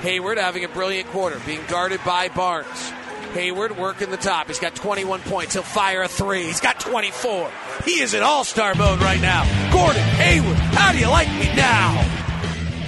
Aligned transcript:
Hayward 0.00 0.36
having 0.36 0.64
a 0.64 0.68
brilliant 0.68 1.08
quarter, 1.10 1.40
being 1.46 1.60
guarded 1.68 2.00
by 2.04 2.28
Barnes. 2.28 2.90
Hayward 3.34 3.78
working 3.78 4.10
the 4.10 4.16
top. 4.16 4.48
He's 4.48 4.58
got 4.58 4.74
21 4.74 5.20
points. 5.20 5.52
He'll 5.54 5.62
fire 5.62 6.02
a 6.02 6.08
three. 6.08 6.42
He's 6.42 6.60
got 6.60 6.80
24. 6.80 7.48
He 7.84 8.00
is 8.00 8.12
in 8.12 8.24
all 8.24 8.42
star 8.42 8.74
mode 8.74 9.00
right 9.00 9.20
now. 9.20 9.44
Gordon 9.72 10.02
Hayward, 10.02 10.56
how 10.56 10.90
do 10.90 10.98
you 10.98 11.08
like 11.08 11.28
me 11.38 11.54
now? 11.54 12.02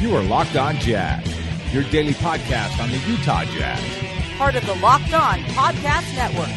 You 0.01 0.17
are 0.17 0.25
Locked 0.25 0.57
On 0.57 0.75
Jazz, 0.79 1.25
your 1.73 1.85
daily 1.85 2.15
podcast 2.15 2.81
on 2.83 2.91
the 2.91 2.99
Utah 3.09 3.45
Jazz. 3.45 3.81
Part 4.37 4.57
of 4.57 4.67
the 4.67 4.75
Locked 4.75 5.15
On 5.15 5.39
Podcast 5.55 6.13
Network. 6.17 6.51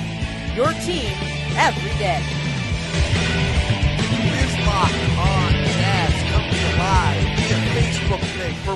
Your 0.58 0.74
team 0.82 1.14
every 1.56 1.92
day. 2.00 2.24
It 4.26 4.34
is 4.50 4.66
Locked 4.66 5.11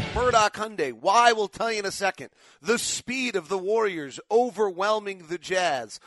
for 0.01 0.19
Murdoch 0.19 0.55
Hyundai. 0.55 0.91
Why? 0.91 1.31
We'll 1.31 1.47
tell 1.47 1.71
you 1.71 1.79
in 1.79 1.85
a 1.85 1.91
second. 1.91 2.29
The 2.61 2.77
speed 2.77 3.37
of 3.37 3.47
the 3.47 3.57
Warriors 3.57 4.19
overwhelming 4.29 5.27
the 5.29 5.37
Jazz. 5.37 6.01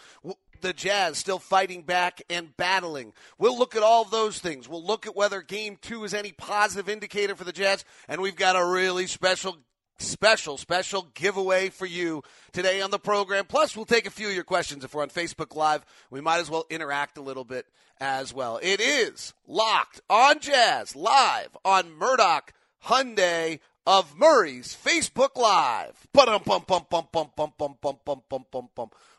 The 0.61 0.75
Jazz 0.75 1.17
still 1.17 1.39
fighting 1.39 1.83
back 1.83 2.21
and 2.29 2.55
battling. 2.57 3.15
We'll 3.39 3.57
look 3.57 3.77
at 3.77 3.83
all 3.83 4.05
those 4.05 4.41
things. 4.41 4.69
We'll 4.69 4.85
look 4.85 5.07
at 5.07 5.17
whether 5.17 5.41
game 5.41 5.79
two 5.81 6.05
is 6.05 6.13
any 6.13 6.33
positive 6.33 6.89
indicator 6.89 7.35
for 7.35 7.45
the 7.45 7.53
Jazz. 7.53 7.85
And 8.09 8.21
we've 8.21 8.37
got 8.37 8.57
a 8.57 8.67
really 8.67 9.07
special 9.07 9.57
special, 9.99 10.59
special 10.59 11.09
giveaway 11.15 11.71
for 11.71 11.87
you 11.87 12.23
today 12.53 12.83
on 12.83 12.91
the 12.91 12.99
program. 12.99 13.47
Plus, 13.47 13.75
we'll 13.75 13.87
take 13.87 14.07
a 14.07 14.11
few 14.11 14.29
of 14.29 14.35
your 14.35 14.45
questions. 14.45 14.85
If 14.85 14.95
we're 14.95 15.03
on 15.03 15.09
Facebook 15.09 15.57
Live, 15.57 15.87
we 16.11 16.21
might 16.21 16.39
as 16.39 16.51
well 16.51 16.67
interact 16.69 17.17
a 17.17 17.23
little 17.23 17.45
bit 17.45 17.67
as 18.01 18.35
well. 18.35 18.61
It 18.63 18.81
is 18.81 19.33
locked 19.47 20.03
on 20.11 20.41
Jazz 20.41 20.95
live 20.95 21.57
on 21.65 21.91
Murdoch 21.93 22.53
Hyundai 22.85 23.61
of 23.89 24.19
Murray's 24.19 24.77
Facebook 24.77 25.35
Live. 25.35 26.07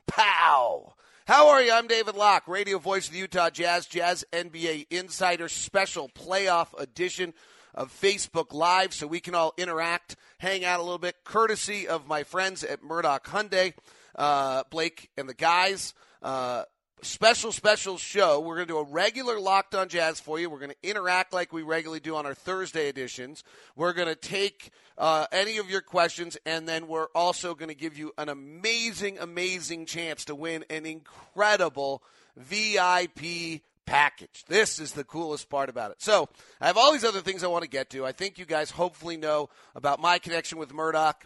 Pow. 0.05 0.93
How 1.25 1.49
are 1.49 1.63
you? 1.63 1.71
I'm 1.71 1.87
David 1.87 2.13
Locke, 2.13 2.47
radio 2.47 2.77
voice 2.77 3.07
of 3.07 3.13
the 3.13 3.19
Utah 3.19 3.49
Jazz, 3.49 3.87
Jazz 3.87 4.23
NBA 4.31 4.85
Insider 4.91 5.49
Special 5.49 6.07
Playoff 6.07 6.79
Edition 6.79 7.33
of 7.73 7.91
Facebook 7.91 8.53
Live, 8.53 8.93
so 8.93 9.07
we 9.07 9.19
can 9.19 9.33
all 9.33 9.55
interact, 9.57 10.15
hang 10.37 10.63
out 10.63 10.79
a 10.79 10.83
little 10.83 10.99
bit, 10.99 11.23
courtesy 11.23 11.87
of 11.87 12.05
my 12.05 12.21
friends 12.21 12.63
at 12.63 12.83
Murdoch 12.83 13.25
Hyundai, 13.25 13.73
uh, 14.15 14.61
Blake 14.69 15.09
and 15.17 15.27
the 15.27 15.33
guys. 15.33 15.95
Uh, 16.21 16.65
special, 17.01 17.51
special 17.51 17.97
show. 17.97 18.39
We're 18.39 18.55
going 18.55 18.67
to 18.67 18.73
do 18.73 18.77
a 18.79 18.83
regular 18.83 19.39
Locked 19.39 19.75
on 19.75 19.89
Jazz 19.89 20.19
for 20.19 20.39
you. 20.39 20.49
We're 20.49 20.59
going 20.59 20.71
to 20.71 20.89
interact 20.89 21.33
like 21.33 21.53
we 21.53 21.61
regularly 21.61 21.99
do 21.99 22.15
on 22.15 22.25
our 22.25 22.33
Thursday 22.33 22.89
editions. 22.89 23.43
We're 23.75 23.93
going 23.93 24.07
to 24.07 24.15
take 24.15 24.71
uh, 24.97 25.25
any 25.31 25.57
of 25.57 25.69
your 25.69 25.81
questions, 25.81 26.37
and 26.45 26.67
then 26.67 26.87
we're 26.87 27.07
also 27.15 27.55
going 27.55 27.69
to 27.69 27.75
give 27.75 27.97
you 27.97 28.11
an 28.17 28.29
amazing, 28.29 29.19
amazing 29.19 29.85
chance 29.85 30.25
to 30.25 30.35
win 30.35 30.65
an 30.69 30.85
incredible 30.85 32.03
VIP 32.35 33.61
package. 33.85 34.45
This 34.47 34.79
is 34.79 34.91
the 34.93 35.03
coolest 35.03 35.49
part 35.49 35.69
about 35.69 35.91
it. 35.91 36.01
So, 36.01 36.29
I 36.61 36.67
have 36.67 36.77
all 36.77 36.91
these 36.91 37.05
other 37.05 37.21
things 37.21 37.43
I 37.43 37.47
want 37.47 37.63
to 37.63 37.69
get 37.69 37.89
to. 37.91 38.05
I 38.05 38.11
think 38.11 38.37
you 38.37 38.45
guys 38.45 38.71
hopefully 38.71 39.17
know 39.17 39.49
about 39.75 39.99
my 39.99 40.19
connection 40.19 40.57
with 40.57 40.73
Murdoch. 40.73 41.25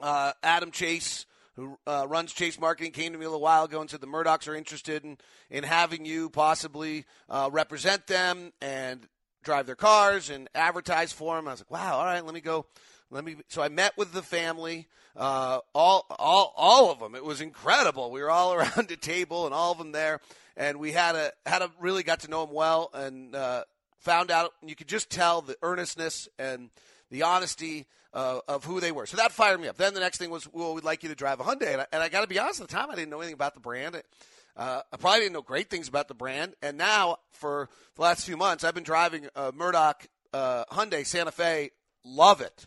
Uh, 0.00 0.32
Adam 0.42 0.72
Chase 0.72 1.26
who 1.54 1.78
uh, 1.86 2.06
runs 2.08 2.32
Chase 2.32 2.58
Marketing, 2.58 2.92
came 2.92 3.12
to 3.12 3.18
me 3.18 3.24
a 3.24 3.28
little 3.28 3.42
while 3.42 3.64
ago 3.64 3.80
and 3.80 3.90
said 3.90 4.00
the 4.00 4.06
Murdochs 4.06 4.48
are 4.48 4.54
interested 4.54 5.04
in, 5.04 5.18
in 5.50 5.64
having 5.64 6.04
you 6.04 6.30
possibly 6.30 7.04
uh, 7.28 7.50
represent 7.52 8.06
them 8.06 8.52
and 8.60 9.06
drive 9.42 9.66
their 9.66 9.74
cars 9.74 10.30
and 10.30 10.48
advertise 10.54 11.12
for 11.12 11.36
them. 11.36 11.48
I 11.48 11.52
was 11.52 11.60
like, 11.60 11.70
wow, 11.70 11.98
all 11.98 12.04
right, 12.04 12.24
let 12.24 12.34
me 12.34 12.40
go. 12.40 12.66
Let 13.10 13.24
me. 13.24 13.36
So 13.48 13.60
I 13.60 13.68
met 13.68 13.92
with 13.98 14.12
the 14.12 14.22
family, 14.22 14.88
uh, 15.14 15.58
all, 15.74 16.06
all, 16.18 16.54
all 16.56 16.90
of 16.90 16.98
them. 16.98 17.14
It 17.14 17.24
was 17.24 17.42
incredible. 17.42 18.10
We 18.10 18.22
were 18.22 18.30
all 18.30 18.54
around 18.54 18.90
a 18.90 18.96
table 18.96 19.44
and 19.44 19.54
all 19.54 19.72
of 19.72 19.78
them 19.78 19.92
there, 19.92 20.20
and 20.56 20.78
we 20.78 20.92
had 20.92 21.14
a 21.14 21.32
had 21.44 21.60
a 21.60 21.70
really 21.78 22.02
got 22.02 22.20
to 22.20 22.30
know 22.30 22.46
them 22.46 22.54
well 22.54 22.88
and 22.94 23.34
uh, 23.34 23.64
found 23.98 24.30
out. 24.30 24.52
You 24.64 24.74
could 24.74 24.88
just 24.88 25.10
tell 25.10 25.42
the 25.42 25.56
earnestness 25.62 26.26
and 26.38 26.70
the 27.10 27.24
honesty 27.24 27.86
uh, 28.14 28.40
of 28.48 28.64
who 28.64 28.80
they 28.80 28.92
were. 28.92 29.06
So 29.06 29.16
that 29.16 29.32
fired 29.32 29.60
me 29.60 29.68
up. 29.68 29.76
Then 29.76 29.94
the 29.94 30.00
next 30.00 30.18
thing 30.18 30.30
was, 30.30 30.48
well, 30.52 30.74
we'd 30.74 30.84
like 30.84 31.02
you 31.02 31.08
to 31.08 31.14
drive 31.14 31.40
a 31.40 31.44
Hyundai. 31.44 31.86
And 31.92 32.02
I, 32.02 32.04
I 32.04 32.08
got 32.08 32.22
to 32.22 32.26
be 32.26 32.38
honest, 32.38 32.60
at 32.60 32.68
the 32.68 32.74
time, 32.74 32.90
I 32.90 32.94
didn't 32.94 33.10
know 33.10 33.20
anything 33.20 33.34
about 33.34 33.54
the 33.54 33.60
brand. 33.60 34.00
Uh, 34.56 34.82
I 34.92 34.96
probably 34.96 35.20
didn't 35.20 35.32
know 35.32 35.42
great 35.42 35.70
things 35.70 35.88
about 35.88 36.08
the 36.08 36.14
brand. 36.14 36.54
And 36.62 36.76
now, 36.76 37.18
for 37.30 37.68
the 37.96 38.02
last 38.02 38.26
few 38.26 38.36
months, 38.36 38.64
I've 38.64 38.74
been 38.74 38.82
driving 38.82 39.28
a 39.34 39.52
Murdoch 39.52 40.06
uh, 40.32 40.64
Hyundai 40.66 41.06
Santa 41.06 41.32
Fe. 41.32 41.70
Love 42.04 42.40
it. 42.40 42.66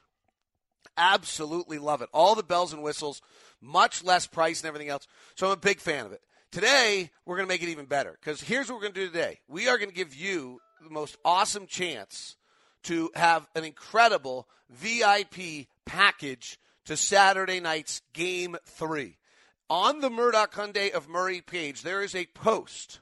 Absolutely 0.98 1.78
love 1.78 2.02
it. 2.02 2.10
All 2.14 2.36
the 2.36 2.44
bells 2.44 2.74
and 2.74 2.82
whistles, 2.82 3.22
much 3.62 4.04
less 4.04 4.28
price 4.28 4.62
and 4.62 4.68
everything 4.68 4.90
else. 4.90 5.08
So 5.36 5.48
I'm 5.48 5.54
a 5.54 5.58
big 5.58 5.80
fan 5.80 6.06
of 6.06 6.12
it. 6.12 6.22
Today, 6.52 7.12
we're 7.26 7.36
going 7.36 7.48
to 7.48 7.54
make 7.54 7.62
it 7.62 7.70
even 7.70 7.86
better 7.86 8.18
because 8.20 8.42
here's 8.42 8.70
what 8.70 8.76
we're 8.76 8.84
going 8.84 8.94
to 8.94 9.00
do 9.02 9.08
today. 9.08 9.40
We 9.48 9.68
are 9.68 9.78
going 9.78 9.90
to 9.90 9.96
give 9.96 10.16
you 10.16 10.62
the 10.82 10.90
most 10.90 11.18
awesome 11.26 11.68
chance 11.68 12.38
to 12.86 13.12
have 13.16 13.48
an 13.56 13.64
incredible 13.64 14.48
VIP 14.70 15.68
package 15.86 16.60
to 16.86 16.96
Saturday 16.96 17.60
night's 17.60 18.02
game 18.14 18.56
three. 18.66 19.18
On 19.70 20.00
the 20.00 20.10
Murdoch 20.10 20.54
Hyundai 20.54 20.92
of 20.92 21.10
Murray 21.10 21.42
page, 21.42 21.82
there 21.82 22.04
is 22.04 22.14
a 22.14 22.28
post 22.28 23.00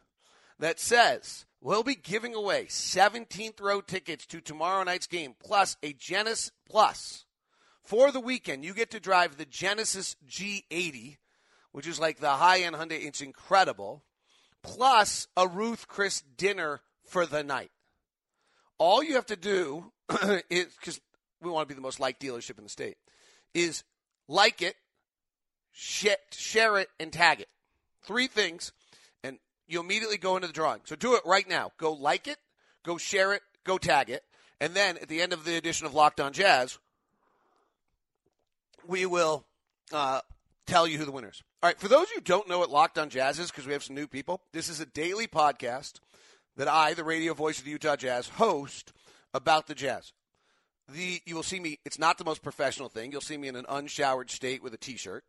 that 0.60 0.80
says 0.80 1.46
we'll 1.62 1.84
be 1.84 1.96
giving 1.96 2.34
away 2.34 2.66
17th 2.66 3.60
row 3.60 3.82
tickets 3.82 4.26
to 4.28 4.40
tomorrow 4.40 4.84
night's 4.84 5.08
game, 5.08 5.36
plus 5.44 5.78
a 5.84 5.94
Genesis 5.94 6.52
Plus. 6.70 7.26
For 7.84 8.12
the 8.12 8.22
weekend, 8.22 8.64
you 8.64 8.74
get 8.74 8.92
to 8.92 9.00
drive 9.00 9.38
the 9.38 9.46
Genesis 9.46 10.16
G80, 10.28 11.18
which 11.74 11.86
is 11.86 12.00
like 12.00 12.20
the 12.20 12.32
high 12.32 12.62
end 12.62 12.76
Hyundai. 12.76 13.06
It's 13.06 13.22
incredible. 13.22 14.04
Plus 14.62 15.28
a 15.36 15.48
Ruth 15.48 15.88
Chris 15.90 16.24
dinner 16.38 16.82
for 17.06 17.26
the 17.26 17.44
night. 17.44 17.72
All 18.84 19.02
you 19.02 19.16
have 19.16 19.28
to 19.28 19.38
do 19.38 19.94
is 20.50 20.66
because 20.78 21.00
we 21.42 21.50
want 21.50 21.66
to 21.66 21.74
be 21.74 21.74
the 21.74 21.82
most 21.82 22.02
liked 22.02 22.22
dealership 22.22 22.58
in 22.58 22.66
the 22.66 22.70
state 22.70 22.98
is 23.54 23.86
like 24.28 24.62
it, 24.62 24.76
share 25.72 26.78
it, 26.78 26.90
and 27.00 27.14
tag 27.14 27.40
it. 27.40 27.48
Three 28.02 28.28
things, 28.28 28.74
and 29.24 29.38
you 29.70 29.80
immediately 29.80 30.18
go 30.18 30.36
into 30.36 30.48
the 30.48 30.54
drawing. 30.54 30.82
So 30.84 30.98
do 30.98 31.16
it 31.16 31.22
right 31.26 31.48
now. 31.48 31.72
Go 31.78 31.94
like 31.94 32.28
it, 32.28 32.36
go 32.84 32.98
share 32.98 33.32
it, 33.32 33.42
go 33.64 33.78
tag 33.78 34.10
it, 34.10 34.26
and 34.60 34.74
then 34.74 34.98
at 34.98 35.08
the 35.08 35.22
end 35.22 35.32
of 35.32 35.46
the 35.46 35.56
edition 35.56 35.88
of 35.88 35.94
Locked 35.94 36.20
On 36.20 36.34
Jazz, 36.34 36.78
we 38.86 39.06
will 39.06 39.46
uh, 39.94 40.20
tell 40.68 40.86
you 40.86 40.98
who 40.98 41.06
the 41.06 41.12
winners. 41.14 41.42
All 41.62 41.70
right, 41.70 41.80
for 41.80 41.88
those 41.88 42.10
who 42.10 42.20
don't 42.20 42.50
know 42.50 42.60
what 42.60 42.70
Locked 42.70 42.98
On 42.98 43.10
Jazz 43.10 43.40
is, 43.40 43.50
because 43.50 43.66
we 43.66 43.72
have 43.72 43.84
some 43.84 43.96
new 43.96 44.08
people, 44.08 44.42
this 44.52 44.68
is 44.68 44.82
a 44.82 44.86
daily 44.86 45.28
podcast 45.28 46.02
that 46.58 46.68
I, 46.68 46.94
the 46.94 47.04
radio 47.04 47.34
voice 47.34 47.60
of 47.60 47.66
the 47.66 47.72
Utah 47.72 47.96
Jazz, 47.96 48.28
host 48.28 48.94
about 49.34 49.68
the 49.68 49.76
Jazz. 49.76 50.14
The 50.90 51.22
you 51.26 51.36
will 51.36 51.44
see 51.44 51.60
me. 51.60 51.80
It's 51.86 51.98
not 51.98 52.18
the 52.18 52.26
most 52.26 52.44
professional 52.44 52.90
thing. 52.90 53.12
You'll 53.12 53.22
see 53.22 53.38
me 53.38 53.48
in 53.48 53.56
an 53.56 53.66
unshowered 53.70 54.30
state 54.30 54.62
with 54.62 54.74
a 54.74 54.78
t-shirt. 54.78 55.24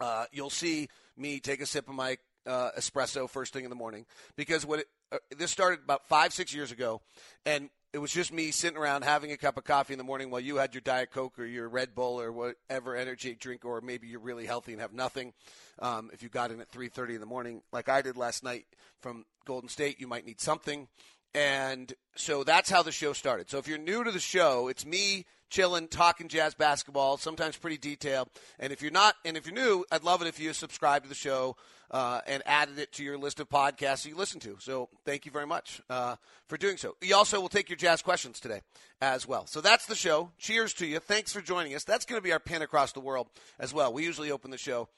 Uh, 0.00 0.26
you'll 0.32 0.50
see 0.50 0.88
me 1.16 1.40
take 1.40 1.60
a 1.60 1.66
sip 1.66 1.88
of 1.88 1.94
my 1.94 2.18
uh, 2.46 2.70
espresso 2.78 3.28
first 3.28 3.52
thing 3.52 3.64
in 3.64 3.70
the 3.70 3.76
morning 3.76 4.06
because 4.36 4.64
what 4.64 4.80
it, 4.80 4.86
uh, 5.12 5.18
this 5.36 5.50
started 5.50 5.80
about 5.82 6.06
five 6.08 6.32
six 6.32 6.54
years 6.54 6.72
ago, 6.72 7.00
and 7.44 7.70
it 7.92 7.98
was 7.98 8.12
just 8.12 8.32
me 8.32 8.50
sitting 8.50 8.78
around 8.78 9.02
having 9.02 9.32
a 9.32 9.36
cup 9.36 9.56
of 9.56 9.64
coffee 9.64 9.94
in 9.94 9.98
the 9.98 10.04
morning 10.04 10.30
while 10.30 10.40
you 10.40 10.56
had 10.56 10.74
your 10.74 10.80
diet 10.80 11.10
coke 11.10 11.38
or 11.38 11.44
your 11.44 11.68
Red 11.68 11.94
Bull 11.94 12.20
or 12.20 12.30
whatever 12.30 12.94
energy 12.94 13.34
drink, 13.34 13.64
or 13.64 13.80
maybe 13.80 14.06
you're 14.06 14.20
really 14.20 14.46
healthy 14.46 14.72
and 14.72 14.80
have 14.80 14.92
nothing. 14.92 15.32
Um, 15.80 16.10
if 16.12 16.22
you 16.22 16.28
got 16.28 16.50
in 16.52 16.60
at 16.60 16.70
3:30 16.70 17.14
in 17.14 17.20
the 17.20 17.26
morning, 17.26 17.62
like 17.72 17.88
I 17.88 18.02
did 18.02 18.16
last 18.16 18.44
night 18.44 18.66
from 19.00 19.24
Golden 19.44 19.68
State, 19.68 20.00
you 20.00 20.06
might 20.06 20.24
need 20.24 20.40
something. 20.40 20.88
And 21.34 21.92
so 22.16 22.44
that's 22.44 22.70
how 22.70 22.82
the 22.82 22.92
show 22.92 23.12
started. 23.12 23.50
So 23.50 23.58
if 23.58 23.68
you're 23.68 23.78
new 23.78 24.04
to 24.04 24.10
the 24.10 24.20
show, 24.20 24.68
it's 24.68 24.84
me 24.84 25.26
chilling, 25.50 25.88
talking 25.88 26.28
jazz 26.28 26.54
basketball, 26.54 27.16
sometimes 27.16 27.56
pretty 27.56 27.76
detailed. 27.76 28.28
And 28.58 28.72
if 28.72 28.80
you're 28.80 28.90
not, 28.90 29.16
and 29.24 29.36
if 29.36 29.46
you're 29.46 29.54
new, 29.54 29.84
I'd 29.90 30.04
love 30.04 30.22
it 30.22 30.28
if 30.28 30.40
you 30.40 30.52
subscribe 30.52 31.02
to 31.02 31.08
the 31.08 31.14
show 31.14 31.56
uh, 31.90 32.20
and 32.26 32.42
added 32.46 32.78
it 32.78 32.92
to 32.92 33.04
your 33.04 33.18
list 33.18 33.40
of 33.40 33.48
podcasts 33.48 34.06
you 34.06 34.16
listen 34.16 34.40
to. 34.40 34.56
So 34.60 34.88
thank 35.04 35.26
you 35.26 35.32
very 35.32 35.46
much 35.46 35.82
uh, 35.90 36.16
for 36.46 36.56
doing 36.56 36.76
so. 36.76 36.96
We 37.02 37.12
also 37.12 37.40
will 37.40 37.48
take 37.48 37.68
your 37.68 37.76
jazz 37.76 38.00
questions 38.00 38.40
today 38.40 38.62
as 39.02 39.26
well. 39.26 39.46
So 39.46 39.60
that's 39.60 39.86
the 39.86 39.94
show. 39.94 40.30
Cheers 40.38 40.72
to 40.74 40.86
you. 40.86 41.00
Thanks 41.00 41.32
for 41.32 41.40
joining 41.40 41.74
us. 41.74 41.84
That's 41.84 42.04
going 42.04 42.18
to 42.18 42.24
be 42.24 42.32
our 42.32 42.40
pin 42.40 42.62
across 42.62 42.92
the 42.92 43.00
world 43.00 43.28
as 43.58 43.74
well. 43.74 43.92
We 43.92 44.04
usually 44.04 44.30
open 44.30 44.50
the 44.50 44.58
show 44.58 44.88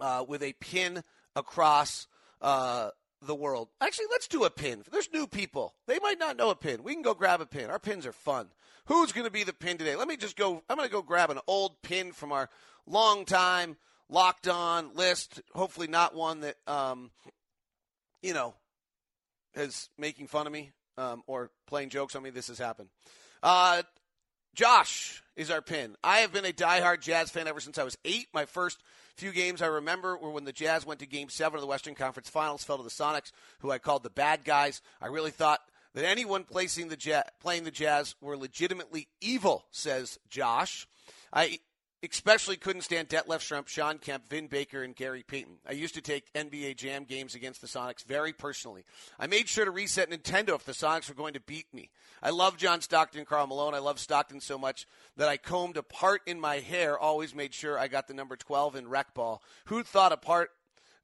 uh, 0.00 0.24
with 0.26 0.42
a 0.42 0.52
pin 0.54 1.02
across 1.34 2.06
uh, 2.40 2.90
the 3.22 3.34
world. 3.34 3.68
Actually, 3.80 4.06
let's 4.10 4.28
do 4.28 4.44
a 4.44 4.50
pin. 4.50 4.82
There's 4.90 5.08
new 5.12 5.26
people. 5.26 5.74
They 5.86 5.98
might 5.98 6.18
not 6.18 6.36
know 6.36 6.50
a 6.50 6.54
pin. 6.54 6.82
We 6.82 6.94
can 6.94 7.02
go 7.02 7.14
grab 7.14 7.40
a 7.40 7.46
pin. 7.46 7.70
Our 7.70 7.78
pins 7.78 8.06
are 8.06 8.12
fun. 8.12 8.48
Who's 8.86 9.12
going 9.12 9.26
to 9.26 9.32
be 9.32 9.44
the 9.44 9.52
pin 9.52 9.78
today? 9.78 9.96
Let 9.96 10.08
me 10.08 10.16
just 10.16 10.36
go. 10.36 10.62
I'm 10.68 10.76
going 10.76 10.88
to 10.88 10.92
go 10.92 11.02
grab 11.02 11.30
an 11.30 11.40
old 11.46 11.82
pin 11.82 12.12
from 12.12 12.32
our 12.32 12.48
long 12.86 13.24
time 13.24 13.76
locked 14.08 14.48
on 14.48 14.94
list. 14.94 15.42
Hopefully, 15.54 15.88
not 15.88 16.14
one 16.14 16.40
that, 16.40 16.56
um, 16.66 17.10
you 18.22 18.32
know, 18.32 18.54
is 19.54 19.88
making 19.98 20.28
fun 20.28 20.46
of 20.46 20.52
me 20.52 20.72
um, 20.96 21.22
or 21.26 21.50
playing 21.66 21.90
jokes 21.90 22.14
on 22.14 22.22
me. 22.22 22.30
This 22.30 22.48
has 22.48 22.58
happened. 22.58 22.88
Uh, 23.42 23.82
Josh 24.54 25.22
is 25.36 25.50
our 25.50 25.60
pin. 25.60 25.96
I 26.02 26.18
have 26.18 26.32
been 26.32 26.44
a 26.44 26.52
diehard 26.52 27.00
Jazz 27.00 27.30
fan 27.30 27.46
ever 27.46 27.60
since 27.60 27.78
I 27.78 27.84
was 27.84 27.98
eight. 28.04 28.28
My 28.32 28.46
first 28.46 28.80
few 29.16 29.32
games 29.32 29.60
I 29.60 29.66
remember 29.66 30.16
were 30.16 30.30
when 30.30 30.44
the 30.44 30.52
Jazz 30.52 30.86
went 30.86 31.00
to 31.00 31.06
Game 31.06 31.28
Seven 31.28 31.56
of 31.56 31.60
the 31.60 31.66
Western 31.66 31.94
Conference 31.94 32.30
Finals, 32.30 32.64
fell 32.64 32.78
to 32.78 32.82
the 32.82 32.88
Sonics, 32.88 33.32
who 33.58 33.70
I 33.70 33.78
called 33.78 34.02
the 34.02 34.10
bad 34.10 34.44
guys. 34.44 34.80
I 35.00 35.08
really 35.08 35.30
thought 35.30 35.60
that 35.96 36.04
anyone 36.04 36.44
placing 36.44 36.88
the 36.88 36.96
jazz, 36.96 37.24
playing 37.40 37.64
the 37.64 37.70
Jazz 37.70 38.14
were 38.20 38.36
legitimately 38.36 39.08
evil, 39.22 39.64
says 39.70 40.18
Josh. 40.28 40.86
I 41.32 41.60
especially 42.02 42.58
couldn't 42.58 42.82
stand 42.82 43.08
Detlef 43.08 43.38
Schrempf, 43.38 43.68
Shawn 43.68 43.96
Kemp, 43.96 44.28
Vin 44.28 44.46
Baker, 44.46 44.82
and 44.82 44.94
Gary 44.94 45.24
Payton. 45.26 45.56
I 45.66 45.72
used 45.72 45.94
to 45.94 46.02
take 46.02 46.30
NBA 46.34 46.76
Jam 46.76 47.04
games 47.04 47.34
against 47.34 47.62
the 47.62 47.66
Sonics 47.66 48.04
very 48.04 48.34
personally. 48.34 48.84
I 49.18 49.26
made 49.26 49.48
sure 49.48 49.64
to 49.64 49.70
reset 49.70 50.10
Nintendo 50.10 50.54
if 50.54 50.66
the 50.66 50.72
Sonics 50.72 51.08
were 51.08 51.14
going 51.14 51.32
to 51.32 51.40
beat 51.40 51.72
me. 51.72 51.88
I 52.22 52.28
love 52.28 52.58
John 52.58 52.82
Stockton 52.82 53.20
and 53.20 53.26
Karl 53.26 53.46
Malone. 53.46 53.72
I 53.72 53.78
love 53.78 53.98
Stockton 53.98 54.42
so 54.42 54.58
much 54.58 54.86
that 55.16 55.30
I 55.30 55.38
combed 55.38 55.78
a 55.78 55.82
part 55.82 56.20
in 56.26 56.38
my 56.38 56.56
hair, 56.56 56.98
always 56.98 57.34
made 57.34 57.54
sure 57.54 57.78
I 57.78 57.88
got 57.88 58.06
the 58.06 58.14
number 58.14 58.36
12 58.36 58.76
in 58.76 58.88
rec 58.88 59.14
ball. 59.14 59.42
Who 59.64 59.82
thought 59.82 60.12
a 60.12 60.18
part 60.18 60.50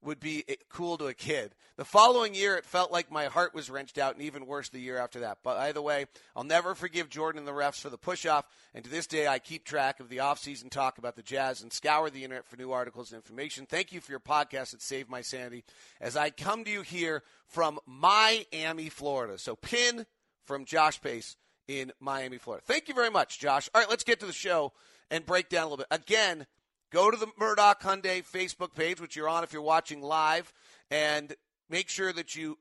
would 0.02 0.20
be 0.20 0.44
cool 0.68 0.98
to 0.98 1.06
a 1.06 1.14
kid. 1.14 1.54
The 1.76 1.84
following 1.84 2.34
year, 2.34 2.56
it 2.56 2.66
felt 2.66 2.92
like 2.92 3.10
my 3.10 3.26
heart 3.26 3.54
was 3.54 3.70
wrenched 3.70 3.98
out, 3.98 4.14
and 4.14 4.22
even 4.22 4.46
worse 4.46 4.68
the 4.68 4.80
year 4.80 4.98
after 4.98 5.20
that. 5.20 5.38
But 5.42 5.56
either 5.58 5.80
way, 5.80 6.06
I'll 6.36 6.44
never 6.44 6.74
forgive 6.74 7.08
Jordan 7.08 7.38
and 7.38 7.48
the 7.48 7.52
refs 7.52 7.80
for 7.80 7.88
the 7.88 7.98
push 7.98 8.26
off, 8.26 8.44
and 8.74 8.84
to 8.84 8.90
this 8.90 9.06
day, 9.06 9.26
I 9.26 9.38
keep 9.38 9.64
track 9.64 10.00
of 10.00 10.08
the 10.08 10.20
off-season 10.20 10.70
talk 10.70 10.98
about 10.98 11.16
the 11.16 11.22
Jazz 11.22 11.62
and 11.62 11.72
scour 11.72 12.10
the 12.10 12.24
internet 12.24 12.46
for 12.46 12.56
new 12.56 12.72
articles 12.72 13.12
and 13.12 13.18
information. 13.18 13.66
Thank 13.66 13.92
you 13.92 14.00
for 14.00 14.12
your 14.12 14.20
podcast 14.20 14.72
that 14.72 14.82
saved 14.82 15.08
my 15.08 15.22
sanity 15.22 15.64
as 16.00 16.16
I 16.16 16.30
come 16.30 16.64
to 16.64 16.70
you 16.70 16.82
here 16.82 17.22
from 17.46 17.78
Miami, 17.86 18.88
Florida. 18.88 19.38
So, 19.38 19.56
pin 19.56 20.06
from 20.44 20.64
Josh 20.64 21.00
Pace 21.00 21.36
in 21.68 21.92
Miami, 22.00 22.38
Florida. 22.38 22.64
Thank 22.66 22.88
you 22.88 22.94
very 22.94 23.10
much, 23.10 23.38
Josh. 23.38 23.70
All 23.74 23.80
right, 23.80 23.88
let's 23.88 24.04
get 24.04 24.20
to 24.20 24.26
the 24.26 24.32
show 24.32 24.72
and 25.10 25.24
break 25.24 25.48
down 25.48 25.62
a 25.62 25.64
little 25.66 25.76
bit. 25.78 25.86
Again, 25.90 26.46
Go 26.92 27.10
to 27.10 27.16
the 27.16 27.28
Murdoch 27.38 27.80
Hyundai 27.80 28.22
Facebook 28.22 28.74
page, 28.74 29.00
which 29.00 29.16
you're 29.16 29.28
on 29.28 29.44
if 29.44 29.52
you're 29.52 29.62
watching 29.62 30.02
live, 30.02 30.52
and 30.90 31.34
make 31.70 31.88
sure 31.88 32.12
that 32.12 32.36
you 32.36 32.58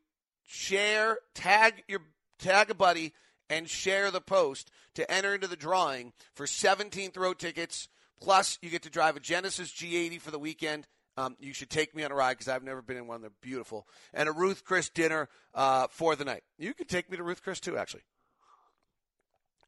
share, 0.47 1.17
tag 1.35 1.83
your 1.89 1.99
tag 2.39 2.69
a 2.69 2.73
buddy, 2.73 3.13
and 3.49 3.69
share 3.69 4.09
the 4.09 4.21
post 4.21 4.71
to 4.95 5.09
enter 5.11 5.35
into 5.35 5.47
the 5.47 5.57
drawing 5.57 6.13
for 6.33 6.45
17th 6.45 7.17
row 7.17 7.33
tickets. 7.33 7.89
Plus, 8.21 8.57
you 8.61 8.69
get 8.69 8.83
to 8.83 8.89
drive 8.89 9.17
a 9.17 9.19
Genesis 9.19 9.69
G80 9.69 10.21
for 10.21 10.31
the 10.31 10.39
weekend. 10.39 10.87
Um, 11.17 11.35
you 11.41 11.51
should 11.51 11.69
take 11.69 11.93
me 11.93 12.05
on 12.05 12.11
a 12.11 12.15
ride 12.15 12.37
because 12.37 12.47
I've 12.47 12.63
never 12.63 12.81
been 12.81 12.95
in 12.95 13.07
one. 13.07 13.19
They're 13.19 13.31
beautiful. 13.41 13.85
And 14.13 14.29
a 14.29 14.31
Ruth 14.31 14.63
Chris 14.63 14.89
dinner 14.89 15.27
uh, 15.53 15.87
for 15.89 16.15
the 16.15 16.23
night. 16.23 16.43
You 16.57 16.73
could 16.73 16.87
take 16.87 17.11
me 17.11 17.17
to 17.17 17.23
Ruth 17.23 17.43
Chris 17.43 17.59
too, 17.59 17.77
actually. 17.77 18.03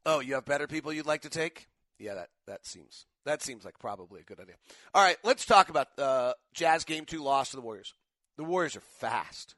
Oh, 0.06 0.20
you 0.20 0.34
have 0.34 0.46
better 0.46 0.66
people 0.66 0.90
you'd 0.90 1.04
like 1.04 1.22
to 1.22 1.30
take? 1.30 1.68
Yeah, 1.98 2.14
that, 2.14 2.30
that 2.46 2.64
seems 2.64 3.04
that 3.24 3.42
seems 3.42 3.64
like 3.64 3.78
probably 3.78 4.20
a 4.20 4.24
good 4.24 4.40
idea. 4.40 4.56
All 4.94 5.02
right, 5.02 5.16
let's 5.24 5.44
talk 5.44 5.68
about 5.68 5.88
uh, 5.98 6.34
Jazz 6.52 6.84
game 6.84 7.04
two 7.04 7.22
loss 7.22 7.50
to 7.50 7.56
the 7.56 7.62
Warriors. 7.62 7.94
The 8.36 8.44
Warriors 8.44 8.76
are 8.76 8.80
fast. 8.80 9.54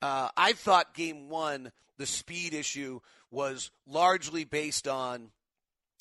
Uh, 0.00 0.28
I 0.36 0.52
thought 0.52 0.94
game 0.94 1.28
one, 1.28 1.70
the 1.96 2.06
speed 2.06 2.54
issue 2.54 3.00
was 3.30 3.70
largely 3.86 4.44
based 4.44 4.88
on 4.88 5.30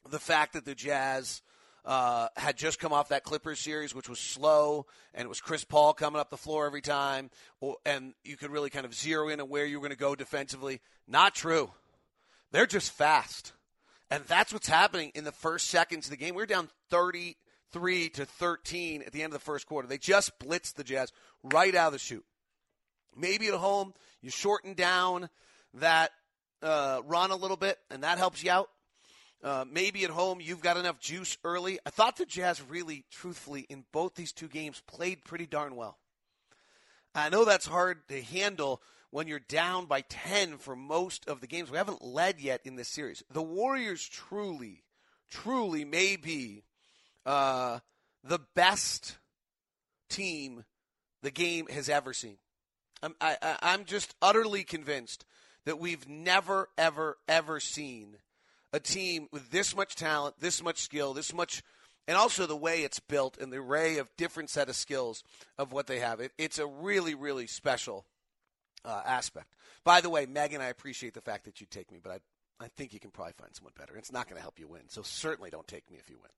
the 0.09 0.19
fact 0.19 0.53
that 0.53 0.65
the 0.65 0.73
Jazz 0.73 1.41
uh, 1.85 2.27
had 2.35 2.57
just 2.57 2.79
come 2.79 2.93
off 2.93 3.09
that 3.09 3.23
Clippers 3.23 3.59
series, 3.59 3.93
which 3.93 4.09
was 4.09 4.19
slow, 4.19 4.85
and 5.13 5.25
it 5.25 5.29
was 5.29 5.41
Chris 5.41 5.63
Paul 5.63 5.93
coming 5.93 6.19
up 6.19 6.29
the 6.29 6.37
floor 6.37 6.65
every 6.65 6.81
time, 6.81 7.29
or, 7.59 7.77
and 7.85 8.13
you 8.23 8.37
could 8.37 8.51
really 8.51 8.69
kind 8.69 8.85
of 8.85 8.93
zero 8.93 9.29
in 9.29 9.39
on 9.39 9.49
where 9.49 9.65
you 9.65 9.77
were 9.77 9.87
going 9.87 9.95
to 9.95 9.97
go 9.97 10.15
defensively. 10.15 10.81
Not 11.07 11.35
true. 11.35 11.71
They're 12.51 12.65
just 12.67 12.91
fast. 12.91 13.53
And 14.11 14.25
that's 14.25 14.51
what's 14.51 14.67
happening 14.67 15.13
in 15.15 15.23
the 15.23 15.31
first 15.31 15.69
seconds 15.69 16.05
of 16.05 16.11
the 16.11 16.17
game. 16.17 16.35
We 16.35 16.43
are 16.43 16.45
down 16.45 16.67
33 16.89 18.09
to 18.09 18.25
13 18.25 19.03
at 19.03 19.13
the 19.13 19.23
end 19.23 19.33
of 19.33 19.39
the 19.39 19.43
first 19.43 19.65
quarter. 19.65 19.87
They 19.87 19.97
just 19.97 20.37
blitzed 20.37 20.73
the 20.73 20.83
Jazz 20.83 21.13
right 21.41 21.73
out 21.73 21.87
of 21.87 21.93
the 21.93 21.99
chute. 21.99 22.25
Maybe 23.15 23.47
at 23.47 23.53
home, 23.53 23.93
you 24.21 24.29
shorten 24.29 24.73
down 24.73 25.29
that 25.75 26.11
uh, 26.61 26.99
run 27.05 27.31
a 27.31 27.37
little 27.37 27.55
bit, 27.55 27.77
and 27.89 28.03
that 28.03 28.17
helps 28.17 28.43
you 28.43 28.51
out. 28.51 28.69
Uh, 29.41 29.63
maybe 29.71 30.03
at 30.03 30.09
home, 30.09 30.39
you've 30.41 30.61
got 30.61 30.75
enough 30.75 30.99
juice 30.99 31.37
early. 31.45 31.79
I 31.85 31.89
thought 31.89 32.17
the 32.17 32.25
Jazz 32.25 32.61
really, 32.61 33.05
truthfully, 33.11 33.61
in 33.69 33.85
both 33.93 34.15
these 34.15 34.33
two 34.33 34.49
games, 34.49 34.83
played 34.87 35.23
pretty 35.23 35.45
darn 35.45 35.77
well. 35.77 35.97
I 37.15 37.29
know 37.29 37.45
that's 37.45 37.65
hard 37.65 38.07
to 38.09 38.21
handle 38.21 38.81
when 39.11 39.27
you're 39.27 39.39
down 39.39 39.85
by 39.85 40.01
10 40.01 40.57
for 40.57 40.75
most 40.75 41.27
of 41.27 41.41
the 41.41 41.47
games. 41.47 41.69
We 41.69 41.77
haven't 41.77 42.03
led 42.03 42.39
yet 42.39 42.61
in 42.63 42.75
this 42.75 42.87
series. 42.87 43.23
The 43.29 43.41
Warriors 43.41 44.07
truly, 44.07 44.83
truly 45.29 45.85
may 45.85 46.15
be 46.15 46.63
uh, 47.25 47.79
the 48.23 48.39
best 48.55 49.17
team 50.09 50.63
the 51.21 51.31
game 51.31 51.67
has 51.67 51.89
ever 51.89 52.13
seen. 52.13 52.37
I'm, 53.03 53.15
I, 53.19 53.57
I'm 53.61 53.85
just 53.85 54.15
utterly 54.21 54.63
convinced 54.63 55.25
that 55.65 55.79
we've 55.79 56.07
never, 56.07 56.69
ever, 56.77 57.17
ever 57.27 57.59
seen 57.59 58.17
a 58.73 58.79
team 58.79 59.27
with 59.31 59.51
this 59.51 59.75
much 59.75 59.95
talent, 59.95 60.35
this 60.39 60.63
much 60.63 60.79
skill, 60.79 61.13
this 61.13 61.33
much, 61.33 61.61
and 62.07 62.17
also 62.17 62.45
the 62.45 62.55
way 62.55 62.83
it's 62.83 62.99
built 62.99 63.37
and 63.37 63.51
the 63.51 63.57
array 63.57 63.97
of 63.97 64.15
different 64.17 64.49
set 64.49 64.69
of 64.69 64.75
skills 64.75 65.23
of 65.57 65.73
what 65.73 65.87
they 65.87 65.99
have. 65.99 66.19
It, 66.19 66.31
it's 66.37 66.59
a 66.59 66.65
really, 66.65 67.13
really 67.13 67.47
special 67.47 68.05
uh, 68.85 69.01
aspect. 69.05 69.47
By 69.83 70.01
the 70.01 70.09
way, 70.09 70.25
Megan, 70.25 70.61
I 70.61 70.67
appreciate 70.67 71.13
the 71.13 71.21
fact 71.21 71.45
that 71.45 71.61
you 71.61 71.67
take 71.69 71.91
me, 71.91 71.99
but 72.01 72.11
I, 72.11 72.65
I 72.65 72.67
think 72.69 72.93
you 72.93 72.99
can 72.99 73.11
probably 73.11 73.33
find 73.33 73.55
someone 73.55 73.73
better. 73.77 73.95
It's 73.97 74.11
not 74.11 74.27
going 74.27 74.37
to 74.37 74.41
help 74.41 74.59
you 74.59 74.67
win, 74.67 74.81
so 74.87 75.01
certainly 75.01 75.49
don't 75.49 75.67
take 75.67 75.89
me 75.89 75.97
if 75.97 76.09
you 76.09 76.17
win. 76.21 76.31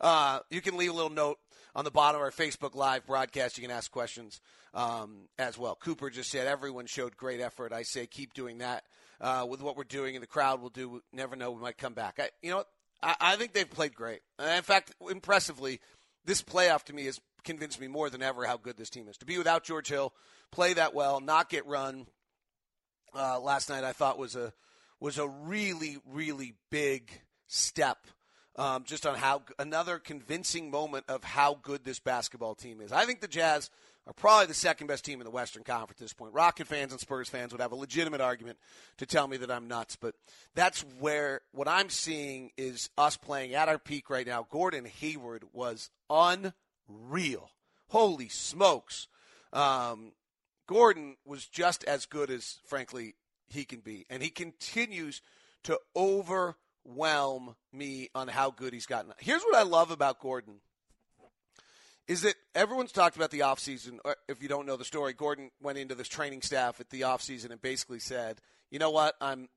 Uh, 0.00 0.40
you 0.50 0.60
can 0.60 0.76
leave 0.76 0.90
a 0.90 0.94
little 0.94 1.10
note 1.10 1.38
on 1.74 1.84
the 1.84 1.90
bottom 1.90 2.20
of 2.20 2.24
our 2.24 2.30
Facebook 2.30 2.74
Live 2.74 3.06
broadcast. 3.06 3.58
You 3.58 3.62
can 3.62 3.70
ask 3.70 3.90
questions 3.90 4.40
um, 4.72 5.28
as 5.38 5.58
well. 5.58 5.74
Cooper 5.74 6.10
just 6.10 6.30
said 6.30 6.46
everyone 6.46 6.86
showed 6.86 7.16
great 7.16 7.40
effort. 7.40 7.72
I 7.72 7.82
say 7.82 8.06
keep 8.06 8.34
doing 8.34 8.58
that 8.58 8.84
uh, 9.20 9.46
with 9.48 9.62
what 9.62 9.76
we're 9.76 9.84
doing, 9.84 10.14
and 10.14 10.22
the 10.22 10.28
crowd 10.28 10.60
will 10.60 10.70
do. 10.70 11.02
Never 11.12 11.36
know, 11.36 11.50
we 11.50 11.60
might 11.60 11.78
come 11.78 11.94
back. 11.94 12.18
I, 12.20 12.30
you 12.42 12.50
know. 12.50 12.64
I, 13.02 13.16
I 13.20 13.36
think 13.36 13.52
they've 13.52 13.68
played 13.68 13.94
great. 13.94 14.20
in 14.38 14.62
fact, 14.62 14.94
impressively, 15.10 15.80
this 16.24 16.42
playoff 16.42 16.84
to 16.84 16.92
me 16.94 17.04
has 17.04 17.20
convinced 17.44 17.80
me 17.80 17.88
more 17.88 18.10
than 18.10 18.22
ever 18.22 18.44
how 18.44 18.56
good 18.56 18.76
this 18.76 18.90
team 18.90 19.08
is. 19.08 19.16
To 19.18 19.26
be 19.26 19.38
without 19.38 19.64
George 19.64 19.88
Hill, 19.88 20.12
play 20.50 20.74
that 20.74 20.94
well, 20.94 21.20
not 21.20 21.48
get 21.48 21.66
run 21.66 22.06
uh, 23.14 23.38
last 23.40 23.68
night, 23.68 23.84
I 23.84 23.92
thought 23.92 24.18
was 24.18 24.34
a 24.36 24.52
was 25.00 25.18
a 25.18 25.28
really 25.28 25.98
really 26.10 26.54
big 26.70 27.10
step. 27.46 28.06
Um, 28.56 28.84
just 28.84 29.04
on 29.04 29.16
how 29.16 29.42
another 29.58 29.98
convincing 29.98 30.70
moment 30.70 31.06
of 31.08 31.24
how 31.24 31.58
good 31.60 31.84
this 31.84 31.98
basketball 31.98 32.54
team 32.54 32.80
is. 32.80 32.92
I 32.92 33.04
think 33.04 33.20
the 33.20 33.26
Jazz 33.26 33.68
are 34.06 34.12
probably 34.12 34.46
the 34.46 34.54
second 34.54 34.86
best 34.86 35.04
team 35.04 35.20
in 35.20 35.24
the 35.24 35.30
Western 35.30 35.64
Conference 35.64 36.00
at 36.00 36.04
this 36.04 36.12
point. 36.12 36.34
Rocket 36.34 36.66
fans 36.66 36.92
and 36.92 37.00
Spurs 37.00 37.28
fans 37.28 37.52
would 37.52 37.60
have 37.60 37.72
a 37.72 37.76
legitimate 37.76 38.20
argument 38.20 38.58
to 38.98 39.06
tell 39.06 39.26
me 39.26 39.38
that 39.38 39.50
I'm 39.50 39.66
nuts, 39.66 39.96
but 39.96 40.14
that's 40.54 40.84
where 41.00 41.40
what 41.52 41.68
I'm 41.68 41.88
seeing 41.88 42.50
is 42.56 42.90
us 42.98 43.16
playing 43.16 43.54
at 43.54 43.68
our 43.68 43.78
peak 43.78 44.10
right 44.10 44.26
now. 44.26 44.46
Gordon 44.50 44.84
Hayward 44.84 45.44
was 45.52 45.90
unreal. 46.88 47.50
Holy 47.88 48.28
smokes. 48.28 49.08
Um, 49.52 50.12
Gordon 50.66 51.16
was 51.24 51.46
just 51.46 51.84
as 51.84 52.06
good 52.06 52.30
as, 52.30 52.58
frankly, 52.66 53.14
he 53.48 53.64
can 53.64 53.80
be. 53.80 54.06
And 54.10 54.22
he 54.22 54.30
continues 54.30 55.22
to 55.64 55.78
overwhelm 55.94 57.56
me 57.72 58.08
on 58.14 58.28
how 58.28 58.50
good 58.50 58.72
he's 58.72 58.86
gotten. 58.86 59.12
Here's 59.18 59.42
what 59.42 59.56
I 59.56 59.62
love 59.62 59.90
about 59.90 60.20
Gordon 60.20 60.60
is 62.06 62.22
that 62.22 62.34
everyone's 62.54 62.92
talked 62.92 63.16
about 63.16 63.30
the 63.30 63.40
offseason. 63.40 63.98
If 64.28 64.42
you 64.42 64.48
don't 64.48 64.66
know 64.66 64.76
the 64.76 64.84
story, 64.84 65.14
Gordon 65.14 65.50
went 65.62 65.78
into 65.78 65.94
this 65.94 66.08
training 66.08 66.42
staff 66.42 66.80
at 66.80 66.90
the 66.90 67.02
offseason 67.02 67.50
and 67.50 67.60
basically 67.62 67.98
said, 67.98 68.40
you 68.70 68.78
know 68.78 68.90
what, 68.90 69.14
I'm, 69.20 69.48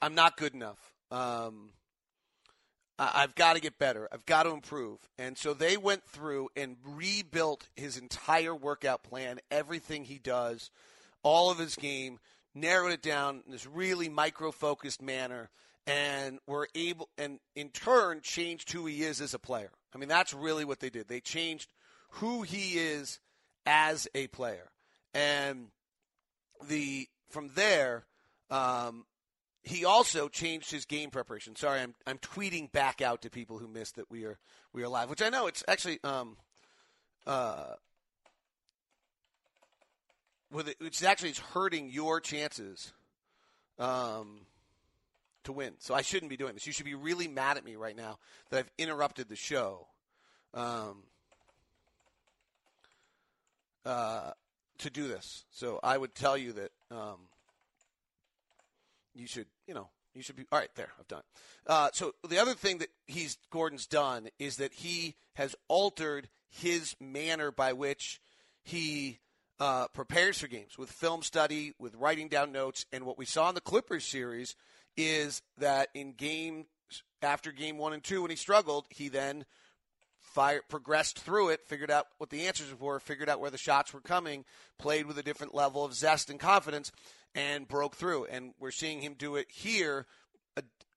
I'm 0.00 0.14
not 0.14 0.36
good 0.36 0.54
enough. 0.54 0.78
Um, 1.10 1.70
I've 2.98 3.34
got 3.34 3.54
to 3.54 3.60
get 3.60 3.78
better. 3.78 4.08
I've 4.10 4.24
got 4.24 4.44
to 4.44 4.50
improve. 4.50 4.98
And 5.18 5.36
so 5.36 5.52
they 5.52 5.76
went 5.76 6.04
through 6.04 6.48
and 6.56 6.76
rebuilt 6.84 7.68
his 7.76 7.98
entire 7.98 8.54
workout 8.54 9.02
plan, 9.02 9.38
everything 9.50 10.04
he 10.04 10.18
does, 10.18 10.70
all 11.22 11.50
of 11.50 11.58
his 11.58 11.76
game, 11.76 12.18
narrowed 12.54 12.92
it 12.92 13.02
down 13.02 13.42
in 13.44 13.52
this 13.52 13.66
really 13.66 14.08
micro 14.08 14.50
focused 14.50 15.02
manner, 15.02 15.50
and 15.86 16.38
were 16.46 16.68
able, 16.74 17.08
and 17.18 17.38
in 17.54 17.68
turn, 17.68 18.20
changed 18.22 18.72
who 18.72 18.86
he 18.86 19.02
is 19.02 19.20
as 19.20 19.34
a 19.34 19.38
player. 19.38 19.70
I 19.94 19.98
mean, 19.98 20.08
that's 20.08 20.32
really 20.32 20.64
what 20.64 20.80
they 20.80 20.90
did. 20.90 21.06
They 21.06 21.20
changed 21.20 21.68
who 22.10 22.42
he 22.42 22.78
is 22.78 23.20
as 23.66 24.08
a 24.14 24.26
player. 24.28 24.70
And 25.14 25.68
the 26.68 27.08
from 27.30 27.50
there, 27.54 28.04
um, 28.50 29.04
he 29.66 29.84
also 29.84 30.28
changed 30.28 30.70
his 30.70 30.84
game 30.84 31.10
preparation. 31.10 31.56
Sorry, 31.56 31.80
I'm 31.80 31.94
I'm 32.06 32.18
tweeting 32.18 32.70
back 32.70 33.02
out 33.02 33.22
to 33.22 33.30
people 33.30 33.58
who 33.58 33.66
missed 33.66 33.96
that 33.96 34.08
we 34.10 34.24
are 34.24 34.38
we 34.72 34.84
are 34.84 34.88
live, 34.88 35.10
which 35.10 35.20
I 35.20 35.28
know 35.28 35.48
it's 35.48 35.64
actually 35.66 35.98
um 36.04 36.36
uh 37.26 37.74
with 40.52 40.68
it, 40.68 41.02
actually 41.04 41.30
is 41.30 41.38
hurting 41.38 41.90
your 41.90 42.20
chances 42.20 42.92
um 43.80 44.42
to 45.42 45.52
win. 45.52 45.74
So 45.80 45.94
I 45.94 46.02
shouldn't 46.02 46.30
be 46.30 46.36
doing 46.36 46.54
this. 46.54 46.66
You 46.66 46.72
should 46.72 46.86
be 46.86 46.94
really 46.94 47.26
mad 47.26 47.56
at 47.56 47.64
me 47.64 47.74
right 47.74 47.96
now 47.96 48.18
that 48.50 48.58
I've 48.58 48.70
interrupted 48.78 49.28
the 49.28 49.36
show. 49.36 49.88
Um 50.54 51.02
uh 53.84 54.30
to 54.78 54.90
do 54.90 55.08
this. 55.08 55.44
So 55.50 55.80
I 55.82 55.98
would 55.98 56.14
tell 56.14 56.36
you 56.36 56.52
that 56.52 56.70
um 56.92 57.18
you 59.16 59.26
should, 59.26 59.46
you 59.66 59.74
know, 59.74 59.88
you 60.14 60.22
should 60.22 60.36
be 60.36 60.46
all 60.50 60.58
right. 60.58 60.70
There, 60.74 60.88
I've 60.98 61.08
done. 61.08 61.22
Uh, 61.66 61.90
so 61.92 62.14
the 62.28 62.38
other 62.38 62.54
thing 62.54 62.78
that 62.78 62.88
he's 63.06 63.38
Gordon's 63.50 63.86
done 63.86 64.28
is 64.38 64.56
that 64.56 64.72
he 64.72 65.16
has 65.34 65.54
altered 65.68 66.28
his 66.48 66.96
manner 67.00 67.50
by 67.50 67.72
which 67.72 68.20
he 68.62 69.18
uh, 69.60 69.88
prepares 69.88 70.38
for 70.38 70.48
games 70.48 70.78
with 70.78 70.90
film 70.90 71.22
study, 71.22 71.72
with 71.78 71.94
writing 71.94 72.28
down 72.28 72.52
notes, 72.52 72.86
and 72.92 73.04
what 73.04 73.18
we 73.18 73.26
saw 73.26 73.48
in 73.48 73.54
the 73.54 73.60
Clippers 73.60 74.04
series 74.04 74.54
is 74.96 75.42
that 75.58 75.88
in 75.94 76.12
game 76.12 76.66
after 77.22 77.52
game 77.52 77.78
one 77.78 77.92
and 77.92 78.02
two, 78.02 78.22
when 78.22 78.30
he 78.30 78.36
struggled, 78.36 78.86
he 78.90 79.08
then 79.08 79.44
fire, 80.20 80.60
progressed 80.68 81.18
through 81.18 81.48
it, 81.48 81.60
figured 81.66 81.90
out 81.90 82.06
what 82.18 82.30
the 82.30 82.46
answers 82.46 82.78
were, 82.78 83.00
figured 83.00 83.28
out 83.28 83.40
where 83.40 83.50
the 83.50 83.58
shots 83.58 83.92
were 83.92 84.00
coming, 84.00 84.44
played 84.78 85.06
with 85.06 85.18
a 85.18 85.22
different 85.22 85.54
level 85.54 85.84
of 85.84 85.94
zest 85.94 86.30
and 86.30 86.38
confidence, 86.38 86.92
and 87.36 87.68
broke 87.68 87.94
through. 87.94 88.24
And 88.24 88.54
we're 88.58 88.72
seeing 88.72 89.00
him 89.00 89.14
do 89.16 89.36
it 89.36 89.46
here, 89.50 90.06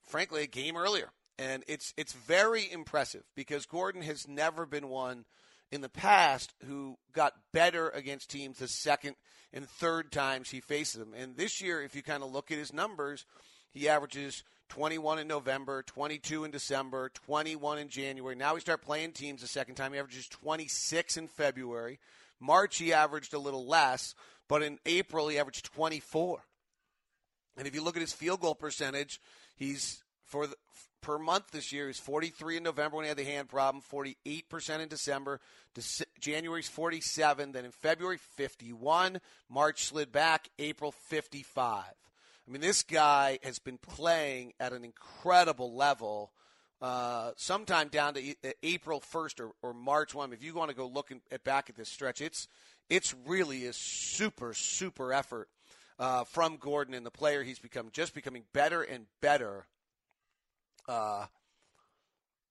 frankly, 0.08 0.41
a 0.43 0.48
game 0.48 0.75
earlier. 0.75 1.10
And 1.38 1.63
it's 1.67 1.93
it's 1.96 2.13
very 2.13 2.69
impressive 2.69 3.24
because 3.36 3.65
Gordon 3.65 4.01
has 4.01 4.27
never 4.27 4.65
been 4.65 4.89
one 4.89 5.25
in 5.72 5.81
the 5.81 5.89
past 5.89 6.53
who 6.65 6.98
got 7.13 7.34
better 7.53 7.89
against 7.89 8.31
teams 8.31 8.58
the 8.58 8.67
second 8.67 9.15
and 9.53 9.67
third 9.67 10.12
times 10.12 10.50
he 10.50 10.60
faced 10.60 10.98
them. 10.98 11.13
And 11.15 11.38
this 11.38 11.62
year, 11.62 11.81
if 11.81 11.96
you 11.96 12.03
kind 12.03 12.24
of 12.24 12.31
look 12.31 12.51
at 12.51 12.58
his 12.58 12.74
numbers, 12.74 13.25
he 13.72 13.88
averages 13.88 14.43
21 14.69 15.19
in 15.19 15.27
November, 15.27 15.84
22 15.84 16.43
in 16.43 16.51
December, 16.51 17.10
21 17.10 17.79
in 17.79 17.89
January. 17.89 18.36
Now 18.36 18.55
we 18.55 18.60
start 18.60 18.81
playing 18.81 19.13
teams 19.13 19.41
the 19.41 19.48
second 19.48 19.75
time. 19.75 19.93
He 19.93 20.00
averages 20.00 20.27
26 20.27 21.17
in 21.17 21.27
February. 21.27 22.00
March, 22.39 22.77
he 22.77 22.93
averaged 22.93 23.34
a 23.34 23.39
little 23.39 23.65
less. 23.65 24.13
But 24.50 24.63
in 24.63 24.79
April, 24.86 25.29
he 25.29 25.39
averaged 25.39 25.65
24. 25.74 26.41
And 27.56 27.68
if 27.68 27.75
you 27.75 27.84
look 27.84 27.96
at 27.96 28.01
his 28.01 28.12
field 28.12 28.41
goal 28.41 28.56
percentage, 28.56 29.22
he's 29.56 30.03
for 30.25 30.48
the, 30.48 30.56
per 31.01 31.18
month 31.18 31.51
this 31.51 31.72
year. 31.72 31.88
He's 31.88 32.00
43 32.00 32.58
in 32.58 32.63
November 32.63 32.98
when 32.98 33.06
he 33.06 33.10
had 33.10 33.18
the 33.18 33.24
hand 33.24 33.48
problem, 33.48 33.84
48% 33.84 34.79
in 34.79 34.89
December. 34.89 35.39
Dece- 35.75 36.03
January's 36.20 36.68
47. 36.68 37.51
Then 37.51 37.65
in 37.65 37.72
February, 37.72 38.18
51. 38.18 39.22
March 39.50 39.86
slid 39.86 40.12
back. 40.12 40.50
April, 40.58 40.91
55. 40.91 41.84
I 41.86 42.51
mean, 42.51 42.62
this 42.62 42.82
guy 42.82 43.38
has 43.44 43.60
been 43.60 43.77
playing 43.77 44.53
at 44.60 44.74
an 44.74 44.84
incredible 44.84 45.75
level. 45.75 46.32
Uh, 46.82 47.32
sometime 47.36 47.89
down 47.89 48.13
to 48.13 48.36
April 48.63 49.01
1st 49.01 49.41
or, 49.41 49.51
or 49.62 49.74
March 49.74 50.15
1. 50.15 50.32
If 50.34 50.41
you 50.41 50.53
want 50.53 50.70
to 50.70 50.75
go 50.75 50.88
look 50.88 51.12
at 51.29 51.44
back 51.44 51.70
at 51.70 51.75
this 51.75 51.89
stretch, 51.89 52.22
it's 52.22 52.48
it's 52.89 53.15
really 53.25 53.65
a 53.65 53.74
super, 53.74 54.53
super 54.53 55.13
effort 55.13 55.50
uh, 56.00 56.24
from 56.24 56.58
Gordon 56.58 56.93
and 56.93 57.05
the 57.05 57.12
player 57.12 57.43
he's 57.43 57.60
become, 57.60 57.89
just 57.91 58.13
becoming 58.13 58.43
better 58.53 58.81
and 58.81 59.05
better. 59.22 59.67
Uh, 60.88 61.25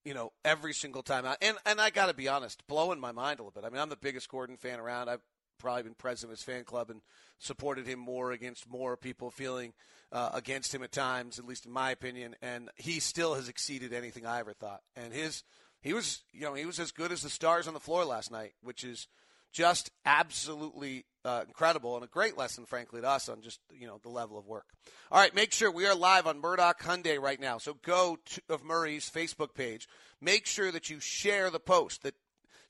you 0.04 0.14
know, 0.14 0.32
every 0.44 0.72
single 0.72 1.02
time 1.02 1.26
out. 1.26 1.38
And 1.42 1.56
and 1.66 1.80
I 1.80 1.90
got 1.90 2.06
to 2.06 2.14
be 2.14 2.28
honest, 2.28 2.66
blowing 2.66 3.00
my 3.00 3.12
mind 3.12 3.40
a 3.40 3.42
little 3.42 3.60
bit. 3.60 3.66
I 3.66 3.70
mean, 3.70 3.80
I'm 3.80 3.88
the 3.88 3.96
biggest 3.96 4.28
Gordon 4.28 4.56
fan 4.56 4.80
around. 4.80 5.08
I've 5.08 5.20
probably 5.58 5.82
been 5.82 5.94
president 5.94 6.32
of 6.32 6.38
his 6.38 6.44
fan 6.44 6.64
club 6.64 6.88
and 6.88 7.02
supported 7.38 7.86
him 7.86 7.98
more 7.98 8.30
against 8.30 8.70
more 8.70 8.96
people 8.96 9.30
feeling 9.30 9.72
uh, 10.12 10.30
against 10.32 10.74
him 10.74 10.82
at 10.82 10.92
times, 10.92 11.38
at 11.38 11.44
least 11.44 11.66
in 11.66 11.72
my 11.72 11.90
opinion. 11.90 12.36
And 12.40 12.70
he 12.76 13.00
still 13.00 13.34
has 13.34 13.48
exceeded 13.48 13.92
anything 13.92 14.24
I 14.24 14.38
ever 14.38 14.52
thought. 14.52 14.82
And 14.96 15.12
his 15.12 15.42
he 15.80 15.92
was 15.92 16.22
you 16.32 16.42
know 16.42 16.54
he 16.54 16.64
was 16.64 16.78
as 16.78 16.92
good 16.92 17.12
as 17.12 17.22
the 17.22 17.30
stars 17.30 17.66
on 17.66 17.74
the 17.74 17.80
floor 17.80 18.04
last 18.04 18.30
night, 18.30 18.52
which 18.62 18.84
is 18.84 19.08
just 19.52 19.90
absolutely 20.04 21.04
uh, 21.24 21.44
incredible 21.46 21.94
and 21.96 22.04
a 22.04 22.08
great 22.08 22.36
lesson, 22.36 22.64
frankly, 22.64 23.00
to 23.00 23.08
us 23.08 23.28
on 23.28 23.42
just 23.42 23.60
you 23.72 23.86
know 23.86 23.98
the 24.02 24.08
level 24.08 24.38
of 24.38 24.46
work. 24.46 24.66
All 25.10 25.20
right, 25.20 25.34
make 25.34 25.52
sure 25.52 25.70
we 25.70 25.86
are 25.86 25.94
live 25.94 26.26
on 26.26 26.40
Murdoch 26.40 26.80
Hyundai 26.80 27.20
right 27.20 27.40
now. 27.40 27.58
So 27.58 27.76
go 27.82 28.18
to 28.24 28.42
of 28.48 28.64
Murray's 28.64 29.10
Facebook 29.10 29.54
page. 29.54 29.88
Make 30.20 30.46
sure 30.46 30.72
that 30.72 30.90
you 30.90 31.00
share 31.00 31.50
the 31.50 31.60
post 31.60 32.02
that's 32.02 32.16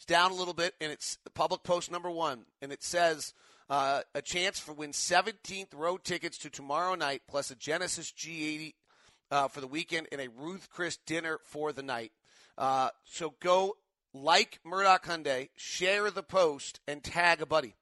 down 0.07 0.31
a 0.31 0.35
little 0.35 0.55
bit, 0.55 0.75
and 0.81 0.93
it's 0.93 1.19
the 1.25 1.31
public 1.31 1.63
post 1.63 1.91
number 1.91 2.11
one, 2.11 2.45
and 2.63 2.73
it 2.73 2.83
says. 2.83 3.35
Uh, 3.71 4.01
a 4.15 4.23
chance 4.23 4.59
for 4.59 4.73
win 4.73 4.93
17th 4.93 5.75
row 5.75 5.99
tickets 5.99 6.39
to 6.39 6.49
tomorrow 6.49 6.95
night, 6.95 7.21
plus 7.29 7.51
a 7.51 7.55
Genesis 7.55 8.11
G80 8.11 8.73
uh, 9.31 9.49
for 9.49 9.61
the 9.61 9.67
weekend 9.67 10.09
and 10.11 10.23
a 10.23 10.29
Ruth 10.29 10.69
Chris 10.71 10.97
dinner 11.07 11.39
for 11.45 11.73
the 11.73 11.83
night. 11.83 12.13
Uh, 12.57 12.89
so 13.05 13.35
go 13.41 13.77
like 14.23 14.61
Murdoch 14.65 15.05
Hyundai, 15.07 15.49
share 15.57 16.11
the 16.11 16.23
post, 16.23 16.81
and 16.87 17.03
tag 17.03 17.41
a 17.41 17.47
buddy. 17.47 17.75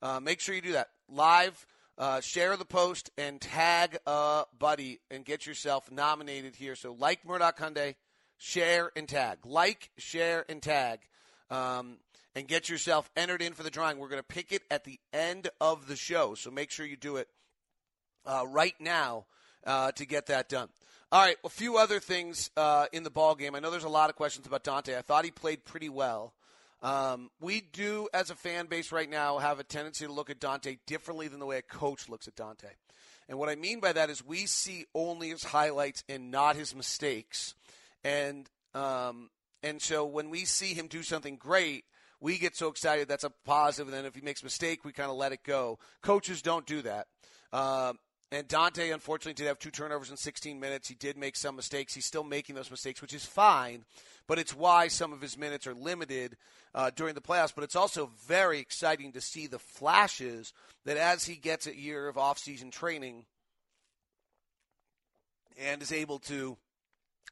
Uh, 0.00 0.20
make 0.20 0.40
sure 0.40 0.54
you 0.54 0.60
do 0.60 0.72
that. 0.72 0.88
Live, 1.08 1.66
uh, 1.98 2.20
share 2.20 2.56
the 2.56 2.64
post 2.64 3.10
and 3.16 3.40
tag 3.40 3.98
a 4.06 4.44
buddy 4.58 5.00
and 5.10 5.24
get 5.24 5.46
yourself 5.46 5.90
nominated 5.90 6.56
here. 6.56 6.74
So, 6.74 6.92
like 6.98 7.24
Murdoch 7.24 7.58
Hyundai, 7.58 7.94
share 8.38 8.90
and 8.96 9.08
tag. 9.08 9.38
Like, 9.44 9.90
share, 9.98 10.44
and 10.48 10.62
tag. 10.62 11.00
Um, 11.50 11.98
and 12.34 12.48
get 12.48 12.70
yourself 12.70 13.10
entered 13.14 13.42
in 13.42 13.52
for 13.52 13.62
the 13.62 13.70
drawing. 13.70 13.98
We're 13.98 14.08
going 14.08 14.22
to 14.22 14.26
pick 14.26 14.52
it 14.52 14.62
at 14.70 14.84
the 14.84 14.98
end 15.12 15.50
of 15.60 15.86
the 15.86 15.96
show. 15.96 16.34
So, 16.34 16.50
make 16.50 16.70
sure 16.70 16.86
you 16.86 16.96
do 16.96 17.16
it 17.16 17.28
uh, 18.26 18.44
right 18.48 18.74
now 18.80 19.26
uh, 19.66 19.92
to 19.92 20.06
get 20.06 20.26
that 20.26 20.48
done. 20.48 20.68
All 21.10 21.20
right, 21.20 21.36
a 21.44 21.48
few 21.48 21.76
other 21.76 22.00
things 22.00 22.50
uh, 22.56 22.86
in 22.92 23.02
the 23.02 23.10
ball 23.10 23.34
game. 23.34 23.54
I 23.54 23.60
know 23.60 23.70
there's 23.70 23.84
a 23.84 23.88
lot 23.88 24.08
of 24.08 24.16
questions 24.16 24.46
about 24.46 24.64
Dante. 24.64 24.96
I 24.96 25.02
thought 25.02 25.24
he 25.24 25.30
played 25.30 25.64
pretty 25.64 25.90
well. 25.90 26.32
Um, 26.82 27.30
we 27.40 27.60
do, 27.60 28.08
as 28.12 28.30
a 28.30 28.34
fan 28.34 28.66
base 28.66 28.90
right 28.90 29.08
now, 29.08 29.38
have 29.38 29.60
a 29.60 29.64
tendency 29.64 30.06
to 30.06 30.12
look 30.12 30.30
at 30.30 30.40
Dante 30.40 30.78
differently 30.86 31.28
than 31.28 31.38
the 31.38 31.46
way 31.46 31.58
a 31.58 31.62
coach 31.62 32.08
looks 32.08 32.26
at 32.26 32.34
Dante. 32.34 32.68
And 33.28 33.38
what 33.38 33.48
I 33.48 33.54
mean 33.54 33.78
by 33.78 33.92
that 33.92 34.10
is 34.10 34.24
we 34.24 34.46
see 34.46 34.86
only 34.94 35.28
his 35.28 35.44
highlights 35.44 36.02
and 36.08 36.30
not 36.30 36.56
his 36.56 36.74
mistakes. 36.74 37.54
And 38.02 38.48
um, 38.74 39.30
and 39.62 39.80
so 39.80 40.04
when 40.04 40.30
we 40.30 40.44
see 40.44 40.74
him 40.74 40.88
do 40.88 41.02
something 41.02 41.36
great, 41.36 41.84
we 42.20 42.38
get 42.38 42.56
so 42.56 42.68
excited 42.68 43.06
that's 43.06 43.24
a 43.24 43.32
positive. 43.44 43.88
And 43.88 43.96
then 43.96 44.06
if 44.06 44.14
he 44.14 44.20
makes 44.20 44.42
a 44.42 44.46
mistake, 44.46 44.84
we 44.84 44.92
kind 44.92 45.10
of 45.10 45.16
let 45.16 45.32
it 45.32 45.44
go. 45.44 45.78
Coaches 46.02 46.42
don't 46.42 46.66
do 46.66 46.82
that. 46.82 47.06
Uh, 47.52 47.92
and 48.34 48.48
Dante, 48.48 48.90
unfortunately, 48.90 49.34
did 49.34 49.48
have 49.48 49.58
two 49.58 49.70
turnovers 49.70 50.10
in 50.10 50.16
16 50.16 50.58
minutes. 50.58 50.88
He 50.88 50.94
did 50.94 51.16
make 51.16 51.36
some 51.36 51.56
mistakes. 51.56 51.94
He's 51.94 52.06
still 52.06 52.24
making 52.24 52.54
those 52.54 52.70
mistakes, 52.70 53.02
which 53.02 53.14
is 53.14 53.26
fine, 53.26 53.84
but 54.26 54.38
it's 54.38 54.54
why 54.54 54.88
some 54.88 55.12
of 55.12 55.20
his 55.20 55.36
minutes 55.36 55.66
are 55.66 55.74
limited 55.74 56.36
uh, 56.74 56.90
during 56.94 57.14
the 57.14 57.20
playoffs. 57.20 57.54
But 57.54 57.64
it's 57.64 57.76
also 57.76 58.10
very 58.26 58.58
exciting 58.58 59.12
to 59.12 59.20
see 59.20 59.46
the 59.46 59.58
flashes 59.58 60.52
that 60.84 60.96
as 60.96 61.24
he 61.24 61.36
gets 61.36 61.66
a 61.66 61.76
year 61.76 62.08
of 62.08 62.16
offseason 62.16 62.72
training 62.72 63.26
and 65.60 65.82
is 65.82 65.92
able 65.92 66.18
to 66.20 66.56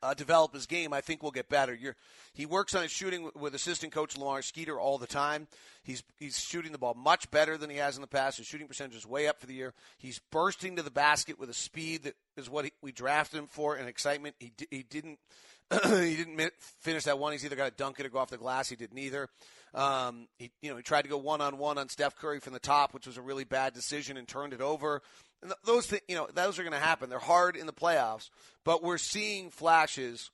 uh, 0.02 0.14
develop 0.14 0.54
his 0.54 0.66
game, 0.66 0.92
I 0.92 1.00
think 1.00 1.22
we'll 1.22 1.32
get 1.32 1.48
better. 1.48 1.74
You're, 1.74 1.96
he 2.32 2.46
works 2.46 2.74
on 2.74 2.82
his 2.82 2.90
shooting 2.90 3.30
with 3.34 3.54
assistant 3.54 3.92
coach 3.92 4.16
Lamar 4.16 4.42
Skeeter 4.42 4.78
all 4.78 4.98
the 4.98 5.06
time. 5.06 5.46
He's 5.82 6.02
he's 6.18 6.38
shooting 6.38 6.72
the 6.72 6.78
ball 6.78 6.94
much 6.94 7.30
better 7.30 7.56
than 7.56 7.70
he 7.70 7.76
has 7.76 7.96
in 7.96 8.00
the 8.00 8.06
past. 8.06 8.38
His 8.38 8.46
shooting 8.46 8.66
percentage 8.66 8.96
is 8.96 9.06
way 9.06 9.28
up 9.28 9.40
for 9.40 9.46
the 9.46 9.54
year. 9.54 9.74
He's 9.98 10.20
bursting 10.30 10.76
to 10.76 10.82
the 10.82 10.90
basket 10.90 11.38
with 11.38 11.50
a 11.50 11.54
speed 11.54 12.04
that 12.04 12.14
is 12.36 12.48
what 12.48 12.66
he, 12.66 12.72
we 12.82 12.92
drafted 12.92 13.38
him 13.40 13.46
for 13.46 13.76
and 13.76 13.88
excitement. 13.88 14.36
He 14.38 14.52
he 14.70 14.82
didn't 14.82 15.18
he 15.84 16.16
didn't 16.16 16.52
finish 16.80 17.04
that 17.04 17.18
one. 17.18 17.32
He's 17.32 17.44
either 17.44 17.56
got 17.56 17.66
to 17.66 17.76
dunk 17.76 18.00
it 18.00 18.06
or 18.06 18.08
go 18.08 18.18
off 18.18 18.30
the 18.30 18.38
glass. 18.38 18.68
He 18.68 18.76
did 18.76 18.92
neither. 18.92 19.28
Um, 19.72 20.26
he 20.36 20.50
you 20.62 20.70
know 20.70 20.76
he 20.76 20.82
tried 20.82 21.02
to 21.02 21.08
go 21.08 21.16
one 21.16 21.40
on 21.40 21.58
one 21.58 21.78
on 21.78 21.88
Steph 21.88 22.16
Curry 22.16 22.40
from 22.40 22.52
the 22.52 22.58
top, 22.58 22.92
which 22.92 23.06
was 23.06 23.16
a 23.16 23.22
really 23.22 23.44
bad 23.44 23.72
decision, 23.72 24.16
and 24.16 24.26
turned 24.26 24.52
it 24.52 24.60
over. 24.60 25.00
And 25.42 25.52
those 25.64 25.86
th- 25.86 26.02
you 26.08 26.16
know 26.16 26.28
those 26.34 26.58
are 26.58 26.62
going 26.62 26.72
to 26.72 26.78
happen. 26.78 27.08
They're 27.08 27.18
hard 27.18 27.56
in 27.56 27.66
the 27.66 27.72
playoffs, 27.72 28.30
but 28.64 28.82
we're 28.82 28.98
seeing 28.98 29.50
flashes 29.50 30.30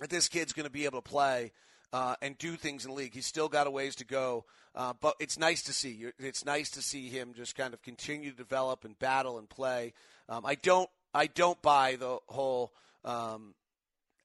that 0.00 0.10
this 0.10 0.28
kid's 0.28 0.52
going 0.52 0.64
to 0.64 0.72
be 0.72 0.84
able 0.84 1.00
to 1.00 1.08
play 1.08 1.52
uh, 1.92 2.16
and 2.20 2.36
do 2.38 2.56
things 2.56 2.84
in 2.84 2.90
the 2.90 2.96
league. 2.96 3.14
He's 3.14 3.26
still 3.26 3.48
got 3.48 3.66
a 3.66 3.70
ways 3.70 3.94
to 3.96 4.04
go, 4.04 4.44
uh, 4.74 4.94
but 5.00 5.14
it's 5.20 5.38
nice 5.38 5.62
to 5.62 5.72
see. 5.72 6.06
It's 6.18 6.44
nice 6.44 6.70
to 6.70 6.82
see 6.82 7.08
him 7.08 7.34
just 7.34 7.56
kind 7.56 7.74
of 7.74 7.82
continue 7.82 8.30
to 8.30 8.36
develop 8.36 8.84
and 8.84 8.98
battle 8.98 9.38
and 9.38 9.48
play. 9.48 9.92
Um, 10.28 10.44
I 10.44 10.54
don't, 10.56 10.88
I 11.14 11.26
don't 11.26 11.60
buy 11.62 11.96
the 11.96 12.18
whole 12.28 12.72
um, 13.04 13.54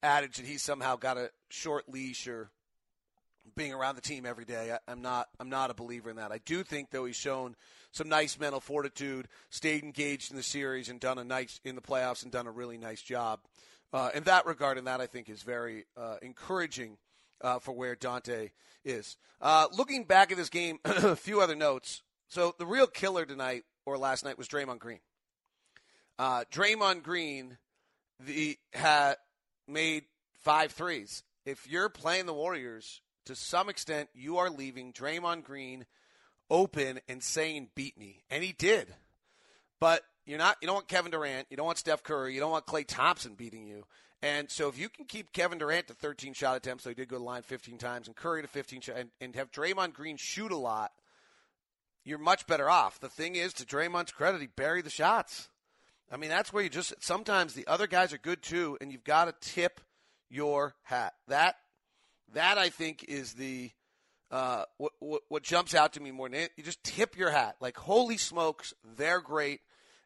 adage 0.05 0.37
that 0.37 0.45
he's 0.45 0.61
somehow 0.61 0.95
got 0.95 1.17
a 1.17 1.31
short 1.49 1.89
leash 1.89 2.27
or 2.27 2.49
being 3.55 3.73
around 3.73 3.95
the 3.95 4.01
team 4.01 4.25
every 4.25 4.45
day. 4.45 4.71
I, 4.71 4.91
I'm 4.91 5.01
not, 5.01 5.27
I'm 5.39 5.49
not 5.49 5.71
a 5.71 5.73
believer 5.73 6.09
in 6.09 6.15
that. 6.17 6.31
I 6.31 6.39
do 6.39 6.63
think 6.63 6.91
though 6.91 7.05
he's 7.05 7.15
shown 7.15 7.55
some 7.91 8.09
nice 8.09 8.39
mental 8.39 8.59
fortitude, 8.59 9.27
stayed 9.49 9.83
engaged 9.83 10.31
in 10.31 10.37
the 10.37 10.43
series, 10.43 10.89
and 10.89 10.99
done 10.99 11.17
a 11.17 11.23
nice 11.23 11.59
in 11.63 11.75
the 11.75 11.81
playoffs 11.81 12.23
and 12.23 12.31
done 12.31 12.47
a 12.47 12.51
really 12.51 12.77
nice 12.77 13.01
job. 13.01 13.39
Uh, 13.93 14.09
in 14.13 14.23
that 14.23 14.45
regard, 14.45 14.77
and 14.77 14.87
that 14.87 14.99
I 14.99 15.07
think 15.07 15.29
is 15.29 15.43
very 15.43 15.85
uh, 15.95 16.17
encouraging 16.21 16.97
uh, 17.41 17.59
for 17.59 17.71
where 17.71 17.95
Dante 17.95 18.49
is. 18.83 19.15
Uh, 19.41 19.67
looking 19.77 20.03
back 20.03 20.31
at 20.31 20.37
this 20.37 20.49
game, 20.49 20.79
a 20.85 21.15
few 21.15 21.39
other 21.39 21.55
notes. 21.55 22.01
So 22.27 22.53
the 22.57 22.65
real 22.65 22.87
killer 22.87 23.25
tonight 23.25 23.63
or 23.85 23.97
last 23.97 24.25
night 24.25 24.37
was 24.37 24.47
Draymond 24.47 24.79
Green. 24.79 24.99
Uh, 26.17 26.43
Draymond 26.51 27.03
Green 27.03 27.57
the 28.19 28.57
had 28.73 29.15
made 29.67 30.05
five 30.41 30.71
threes. 30.71 31.23
If 31.45 31.67
you're 31.69 31.89
playing 31.89 32.25
the 32.25 32.33
Warriors, 32.33 33.01
to 33.25 33.35
some 33.35 33.69
extent, 33.69 34.09
you 34.13 34.37
are 34.37 34.49
leaving 34.49 34.93
Draymond 34.93 35.43
Green 35.43 35.85
open 36.49 36.99
and 37.07 37.23
saying, 37.23 37.69
"Beat 37.75 37.97
me," 37.97 38.23
and 38.29 38.43
he 38.43 38.53
did. 38.53 38.95
But 39.79 40.03
you're 40.25 40.39
not. 40.39 40.57
You 40.61 40.67
don't 40.67 40.75
want 40.75 40.87
Kevin 40.87 41.11
Durant. 41.11 41.47
You 41.49 41.57
don't 41.57 41.65
want 41.65 41.77
Steph 41.77 42.03
Curry. 42.03 42.33
You 42.33 42.39
don't 42.39 42.51
want 42.51 42.65
Klay 42.65 42.85
Thompson 42.87 43.35
beating 43.35 43.65
you. 43.65 43.85
And 44.21 44.49
so 44.49 44.69
if 44.69 44.79
you 44.79 44.89
can 44.89 45.05
keep 45.05 45.33
Kevin 45.33 45.59
Durant 45.59 45.87
to 45.87 45.93
13 45.93 46.33
shot 46.33 46.57
attempts, 46.57 46.83
so 46.83 46.89
he 46.89 46.95
did 46.95 47.09
go 47.09 47.17
to 47.17 47.19
the 47.19 47.25
line 47.25 47.43
15 47.43 47.77
times, 47.77 48.07
and 48.07 48.15
Curry 48.15 48.41
to 48.41 48.47
15 48.47 48.81
shot, 48.81 48.97
and, 48.97 49.11
and 49.21 49.35
have 49.35 49.51
Draymond 49.51 49.93
Green 49.93 50.17
shoot 50.17 50.51
a 50.51 50.57
lot, 50.57 50.91
you're 52.03 52.17
much 52.17 52.47
better 52.47 52.69
off. 52.69 52.99
The 52.99 53.09
thing 53.09 53.35
is, 53.35 53.53
to 53.53 53.65
Draymond's 53.65 54.11
credit, 54.11 54.41
he 54.41 54.47
buried 54.47 54.85
the 54.85 54.89
shots. 54.89 55.49
I 56.11 56.17
mean, 56.17 56.29
that's 56.29 56.53
where 56.53 56.63
you 56.63 56.69
just 56.69 56.93
sometimes 56.99 57.53
the 57.53 57.67
other 57.67 57.87
guys 57.87 58.13
are 58.13 58.17
good 58.17 58.41
too, 58.41 58.77
and 58.79 58.91
you've 58.91 59.03
got 59.03 59.25
to 59.25 59.51
tip 59.53 59.81
your 60.29 60.75
hat. 60.83 61.13
That 61.27 61.55
that 62.33 62.57
I 62.57 62.69
think 62.69 63.05
is 63.07 63.33
the 63.33 63.71
uh, 64.31 64.63
what, 64.77 64.93
what, 64.99 65.21
what 65.29 65.43
jumps 65.43 65.75
out 65.75 65.93
to 65.93 65.99
me 65.99 66.11
more 66.11 66.29
than 66.29 66.39
it. 66.41 66.51
You 66.57 66.63
just 66.63 66.83
tip 66.83 67.17
your 67.17 67.31
hat, 67.31 67.55
like 67.59 67.77
holy 67.77 68.17
smokes, 68.17 68.73
they're 68.97 69.21
great, 69.21 69.61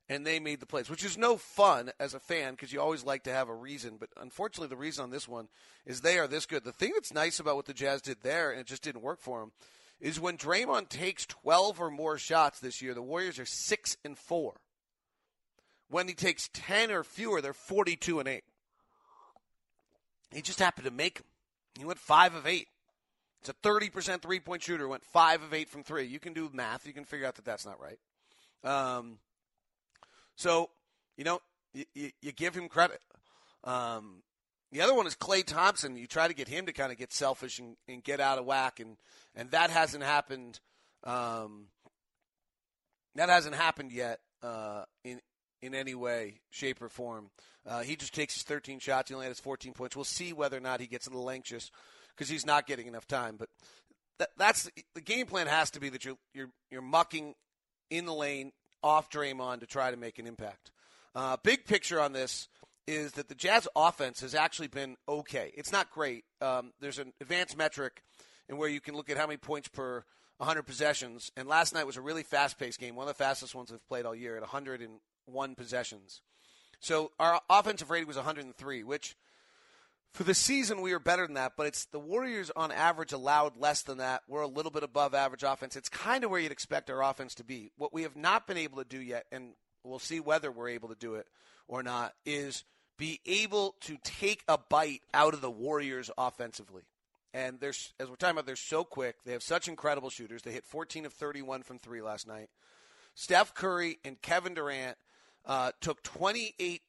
and 0.08 0.26
they 0.26 0.40
made 0.40 0.60
the 0.60 0.66
plays, 0.66 0.90
which 0.90 1.06
is 1.06 1.18
no 1.18 1.38
fun 1.38 1.92
as 2.00 2.14
a 2.14 2.20
fan 2.20 2.54
because 2.54 2.74
you 2.74 2.82
always 2.82 3.04
like 3.04 3.24
to 3.24 3.32
have 3.32 3.50
a 3.50 3.56
reason. 3.56 3.98
But 4.00 4.10
unfortunately, 4.20 4.68
the 4.68 4.78
reason 4.78 5.04
on 5.04 5.10
this 5.10 5.28
one 5.28 5.48
is 5.86 6.02
they 6.02 6.18
are 6.18 6.28
this 6.28 6.46
good. 6.46 6.64
The 6.64 6.72
thing 6.72 6.92
that's 6.94 7.14
nice 7.14 7.40
about 7.40 7.56
what 7.56 7.66
the 7.66 7.74
Jazz 7.74 8.02
did 8.02 8.18
there, 8.24 8.52
and 8.52 8.60
it 8.60 8.68
just 8.68 8.84
didn't 8.84 9.02
work 9.04 9.22
for 9.22 9.40
them, 9.40 9.52
is 10.00 10.20
when 10.20 10.38
Draymond 10.38 10.90
takes 10.90 11.26
12 11.26 11.80
or 11.80 11.92
more 11.92 12.18
shots 12.18 12.60
this 12.60 12.82
year, 12.82 12.94
the 12.94 13.02
Warriors 13.02 13.40
are 13.40 13.46
six 13.46 13.98
and 14.04 14.18
four. 14.18 14.60
When 15.90 16.08
he 16.08 16.14
takes 16.14 16.50
10 16.54 16.92
or 16.92 17.04
fewer, 17.04 17.42
they're 17.42 17.54
42 17.54 18.20
and 18.20 18.28
eight. 18.28 18.44
He 20.32 20.42
just 20.42 20.60
happened 20.60 20.86
to 20.86 20.92
make 20.92 21.16
them. 21.16 21.26
He 21.78 21.86
went 21.86 22.00
five 22.00 22.36
of 22.36 22.46
eight. 22.46 22.68
It's 23.42 23.50
a 23.50 23.54
30% 23.54 24.22
three 24.22 24.40
point 24.40 24.62
shooter, 24.62 24.88
went 24.88 25.04
five 25.04 25.42
of 25.42 25.54
eight 25.54 25.70
from 25.70 25.84
three. 25.84 26.06
You 26.06 26.20
can 26.20 26.34
do 26.34 26.50
math. 26.54 26.86
You 26.86 26.94
can 26.94 27.06
figure 27.06 27.26
out 27.26 27.36
that 27.36 27.46
that's 27.46 27.66
not 27.66 27.80
right. 27.80 28.00
Um, 28.64 29.18
so, 30.36 30.70
you 31.18 31.24
know, 31.24 31.42
you, 31.74 31.86
you, 31.94 32.12
you 32.22 32.32
give 32.32 32.54
him 32.54 32.68
credit. 32.68 33.02
Um, 33.64 34.22
the 34.72 34.82
other 34.82 34.94
one 34.94 35.08
is 35.08 35.16
Klay 35.16 35.44
Thompson. 35.44 35.96
You 35.96 36.06
try 36.06 36.28
to 36.28 36.34
get 36.34 36.48
him 36.48 36.66
to 36.66 36.74
kind 36.74 36.92
of 36.92 36.98
get 36.98 37.12
selfish 37.12 37.60
and, 37.60 37.76
and 37.88 38.04
get 38.04 38.20
out 38.20 38.38
of 38.38 38.46
whack, 38.46 38.80
and, 38.80 38.98
and 39.36 39.50
that 39.52 39.70
hasn't 39.70 40.04
happened. 40.04 40.60
Um, 41.04 41.68
that 43.16 43.30
hasn't 43.30 43.56
happened 43.56 43.92
yet 43.92 44.20
uh, 44.44 44.84
in 45.04 45.20
in 45.62 45.76
any 45.76 45.96
way, 45.96 46.42
shape, 46.50 46.82
or 46.82 46.90
form. 46.90 47.30
Uh, 47.66 47.82
he 47.82 47.96
just 47.96 48.14
takes 48.14 48.34
his 48.34 48.44
13 48.44 48.80
shots. 48.80 49.10
He 49.10 49.16
only 49.16 49.28
has 49.28 49.40
14 49.40 49.74
points. 49.74 49.96
We'll 49.96 50.06
see 50.06 50.34
whether 50.34 50.58
or 50.58 50.62
not 50.62 50.80
he 50.80 50.88
gets 50.88 51.08
a 51.08 51.10
little 51.10 51.30
anxious 51.30 51.72
because 52.16 52.30
he's 52.30 52.46
not 52.46 52.68
getting 52.68 52.88
enough 52.88 53.08
time. 53.08 53.36
But 53.38 53.50
that, 54.20 54.30
that's 54.38 54.70
the 54.96 55.02
game 55.02 55.26
plan 55.26 55.48
has 55.48 55.72
to 55.72 55.80
be 55.80 55.90
that 55.90 56.06
you're 56.06 56.18
you're 56.34 56.50
you're 56.70 56.82
mucking 56.82 57.36
in 57.90 58.06
the 58.06 58.14
lane 58.14 58.52
off 58.84 59.10
Draymond 59.10 59.62
to 59.62 59.66
try 59.66 59.92
to 59.92 59.98
make 59.98 60.20
an 60.20 60.28
impact. 60.28 60.72
Uh, 61.16 61.38
big 61.44 61.66
picture 61.66 62.00
on 62.00 62.14
this 62.14 62.48
is 62.88 63.14
that 63.14 63.28
the 63.30 63.36
Jazz 63.36 63.68
offense 63.76 64.22
has 64.22 64.34
actually 64.34 64.68
been 64.68 64.96
okay. 65.08 65.52
It's 65.56 65.72
not 65.72 65.92
great. 65.92 66.24
Um, 66.42 66.72
there's 66.80 67.00
an 67.00 67.14
advanced 67.22 67.58
metric 67.58 68.02
in 68.48 68.58
where 68.58 68.70
you 68.70 68.82
can 68.82 68.96
look 68.96 69.10
at 69.10 69.18
how 69.18 69.28
many 69.28 69.38
points 69.38 69.68
per 69.68 70.04
100 70.38 70.64
possessions. 70.64 71.32
And 71.38 71.48
last 71.48 71.74
night 71.74 71.86
was 71.86 71.98
a 71.98 72.02
really 72.02 72.24
fast-paced 72.24 72.80
game, 72.80 72.96
one 72.96 73.08
of 73.08 73.16
the 73.16 73.24
fastest 73.24 73.54
ones 73.54 73.72
we've 73.72 73.88
played 73.88 74.06
all 74.06 74.16
year 74.16 74.38
at 74.38 74.44
101 75.32 75.56
possessions. 75.56 76.22
So 76.80 77.12
our 77.20 77.42
offensive 77.50 77.90
rating 77.90 78.08
was 78.08 78.18
103, 78.18 78.84
which– 78.84 79.16
for 80.14 80.24
the 80.24 80.34
season, 80.34 80.82
we 80.82 80.92
were 80.92 81.00
better 81.00 81.26
than 81.26 81.36
that, 81.36 81.54
but 81.56 81.68
it's 81.68 81.86
the 81.86 82.00
Warriors 82.00 82.52
on 82.56 82.72
average 82.72 83.14
allowed 83.14 83.58
less 83.58 83.84
than 83.84 84.00
that. 84.00 84.24
We're 84.28 84.42
a 84.42 84.48
little 84.48 84.72
bit 84.72 84.84
above 84.84 85.14
average 85.14 85.44
offense. 85.44 85.76
It's 85.76 85.90
kind 85.90 86.24
of 86.24 86.32
where 86.32 86.40
you'd 86.40 86.52
expect 86.52 86.90
our 86.90 87.04
offense 87.04 87.36
to 87.36 87.44
be. 87.44 87.72
What 87.78 87.94
we 87.94 88.04
have 88.04 88.16
not 88.16 88.48
been 88.48 88.58
able 88.58 88.78
to 88.80 88.90
do 88.90 89.00
yet, 89.00 89.26
and 89.32 89.54
we'll 89.84 90.00
see 90.00 90.20
whether 90.20 90.52
we're 90.52 90.70
able 90.70 90.90
to 90.90 90.96
do 90.96 91.16
it 91.16 91.28
or 91.68 91.84
not, 91.84 92.14
is 92.26 92.64
be 92.98 93.22
able 93.26 93.76
to 93.82 93.98
take 94.04 94.44
a 94.48 94.58
bite 94.58 95.02
out 95.14 95.34
of 95.34 95.42
the 95.42 95.52
Warriors 95.52 96.10
offensively. 96.18 96.84
And 97.32 97.60
there's, 97.60 97.94
as 98.00 98.10
we're 98.10 98.16
talking 98.16 98.32
about, 98.32 98.48
they're 98.48 98.56
so 98.56 98.84
quick. 98.84 99.18
They 99.24 99.34
have 99.34 99.44
such 99.44 99.68
incredible 99.68 100.10
shooters. 100.10 100.42
They 100.42 100.52
hit 100.52 100.66
14 100.66 101.06
of 101.06 101.14
31 101.14 101.62
from 101.62 101.78
three 101.78 102.02
last 102.02 102.28
night. 102.28 102.50
Steph 103.14 103.54
Curry 103.54 104.00
and 104.04 104.20
Kevin 104.22 104.56
Durant 104.56 104.98
uh, 105.46 105.72
took 105.82 106.04
28 106.04 106.82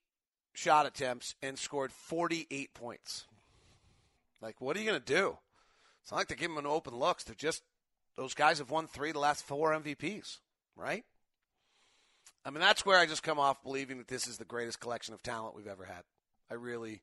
shot 0.53 0.87
attempts 0.87 1.35
and 1.43 1.59
scored 1.59 1.93
48 1.93 2.75
points. 2.75 3.27
Like, 4.41 4.61
what 4.61 4.77
are 4.77 4.81
you 4.81 4.87
going 4.87 5.01
to 5.01 5.15
do? 5.15 5.39
It's 6.03 6.11
not 6.11 6.19
like 6.19 6.29
they 6.29 6.35
give 6.35 6.49
giving 6.49 6.59
an 6.59 6.67
open 6.67 6.95
looks. 6.95 7.25
They're 7.25 7.35
just, 7.35 7.63
those 8.17 8.35
guys 8.35 8.59
have 8.59 8.71
won 8.71 8.87
three 8.87 9.11
of 9.11 9.15
the 9.15 9.21
last 9.21 9.45
four 9.45 9.73
MVPs, 9.73 10.39
right? 10.77 11.05
I 12.45 12.51
mean, 12.51 12.61
that's 12.61 12.87
where 12.87 12.99
I 12.99 13.07
just 13.07 13.23
come 13.23 13.39
off 13.39 13.63
believing 13.63 13.99
that 13.99 14.09
this 14.09 14.27
is 14.27 14.39
the 14.39 14.45
greatest 14.45 14.81
collection 14.81 15.13
of 15.13 15.23
talent 15.23 15.55
we've 15.55 15.67
ever 15.67 15.85
had. 15.85 16.03
I 16.51 16.55
really, 16.55 17.03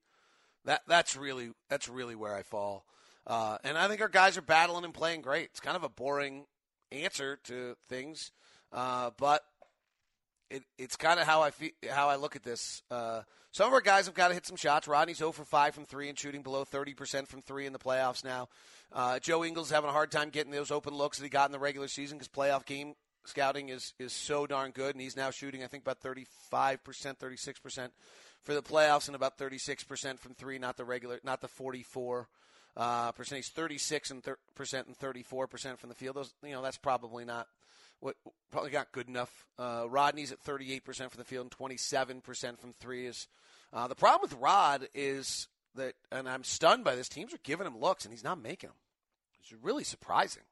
that 0.65 0.81
that's 0.87 1.15
really 1.15 1.51
that's 1.69 1.87
really 1.87 2.15
where 2.15 2.35
I 2.35 2.41
fall. 2.41 2.85
Uh, 3.25 3.57
and 3.63 3.77
I 3.77 3.87
think 3.87 4.01
our 4.01 4.09
guys 4.09 4.37
are 4.37 4.41
battling 4.41 4.83
and 4.83 4.93
playing 4.93 5.21
great. 5.21 5.45
It's 5.45 5.59
kind 5.59 5.75
of 5.75 5.83
a 5.83 5.89
boring 5.89 6.45
answer 6.91 7.37
to 7.43 7.75
things, 7.87 8.31
uh, 8.71 9.11
but 9.17 9.43
it, 10.49 10.63
it's 10.77 10.95
kind 10.95 11.19
of 11.19 11.25
how 11.25 11.41
I 11.41 11.51
feel, 11.51 11.71
how 11.89 12.09
I 12.09 12.15
look 12.15 12.35
at 12.35 12.43
this. 12.43 12.81
Uh, 12.89 13.21
some 13.51 13.67
of 13.67 13.73
our 13.73 13.81
guys 13.81 14.05
have 14.05 14.15
got 14.15 14.29
to 14.29 14.33
hit 14.33 14.45
some 14.45 14.55
shots. 14.55 14.87
Rodney's 14.87 15.17
0 15.17 15.31
for 15.31 15.45
5 15.45 15.75
from 15.75 15.85
three 15.85 16.09
and 16.09 16.17
shooting 16.17 16.41
below 16.41 16.63
30% 16.63 17.27
from 17.27 17.41
three 17.41 17.65
in 17.65 17.73
the 17.73 17.79
playoffs 17.79 18.23
now. 18.23 18.49
Uh, 18.93 19.19
Joe 19.19 19.43
Ingles 19.43 19.69
having 19.69 19.89
a 19.89 19.93
hard 19.93 20.11
time 20.11 20.29
getting 20.29 20.51
those 20.51 20.71
open 20.71 20.93
looks 20.93 21.17
that 21.17 21.23
he 21.23 21.29
got 21.29 21.47
in 21.47 21.51
the 21.51 21.59
regular 21.59 21.87
season 21.87 22.17
because 22.17 22.29
playoff 22.29 22.65
game 22.65 22.93
scouting 23.25 23.69
is, 23.69 23.93
is 23.99 24.13
so 24.13 24.47
darn 24.47 24.71
good, 24.71 24.95
and 24.95 25.01
he's 25.01 25.17
now 25.17 25.31
shooting, 25.31 25.63
I 25.63 25.67
think, 25.67 25.83
about 25.83 26.01
35%, 26.01 26.27
36% 26.85 27.89
for 28.43 28.53
the 28.53 28.61
playoffs 28.61 29.07
and 29.07 29.15
about 29.15 29.37
36% 29.37 30.19
from 30.19 30.33
three, 30.33 30.57
not 30.57 30.77
the 30.77 30.85
regular, 30.85 31.19
not 31.23 31.41
the 31.41 31.49
44 31.49 32.27
uh, 32.77 33.11
percent. 33.11 33.37
He's 33.37 33.49
36 33.49 34.11
and 34.11 34.23
thir- 34.23 34.37
percent 34.55 34.87
and 34.87 34.97
34% 34.97 35.77
from 35.77 35.89
the 35.89 35.95
field. 35.95 36.15
Those, 36.15 36.33
you 36.43 36.51
know, 36.51 36.61
that's 36.61 36.77
probably 36.77 37.25
not– 37.25 37.47
what 37.99 38.15
probably 38.51 38.71
got 38.71 38.91
good 38.91 39.07
enough. 39.07 39.45
Uh, 39.57 39.85
Rodney's 39.87 40.31
at 40.31 40.43
38% 40.43 40.83
from 40.83 41.09
the 41.17 41.23
field 41.23 41.45
and 41.45 41.51
27% 41.51 42.59
from 42.59 42.73
threes. 42.79 43.27
Uh, 43.73 43.87
the 43.87 43.95
problem 43.95 44.21
with 44.29 44.39
Rod 44.39 44.87
is 44.93 45.47
that, 45.75 45.93
and 46.11 46.27
I'm 46.29 46.43
stunned 46.43 46.83
by 46.83 46.95
this. 46.95 47.09
Teams 47.09 47.33
are 47.33 47.39
giving 47.43 47.67
him 47.67 47.77
looks 47.77 48.05
and 48.05 48.13
he's 48.13 48.23
not 48.23 48.41
making 48.41 48.69
them. 48.69 48.77
It's 49.41 49.53
really 49.61 49.83
surprising. 49.83 50.43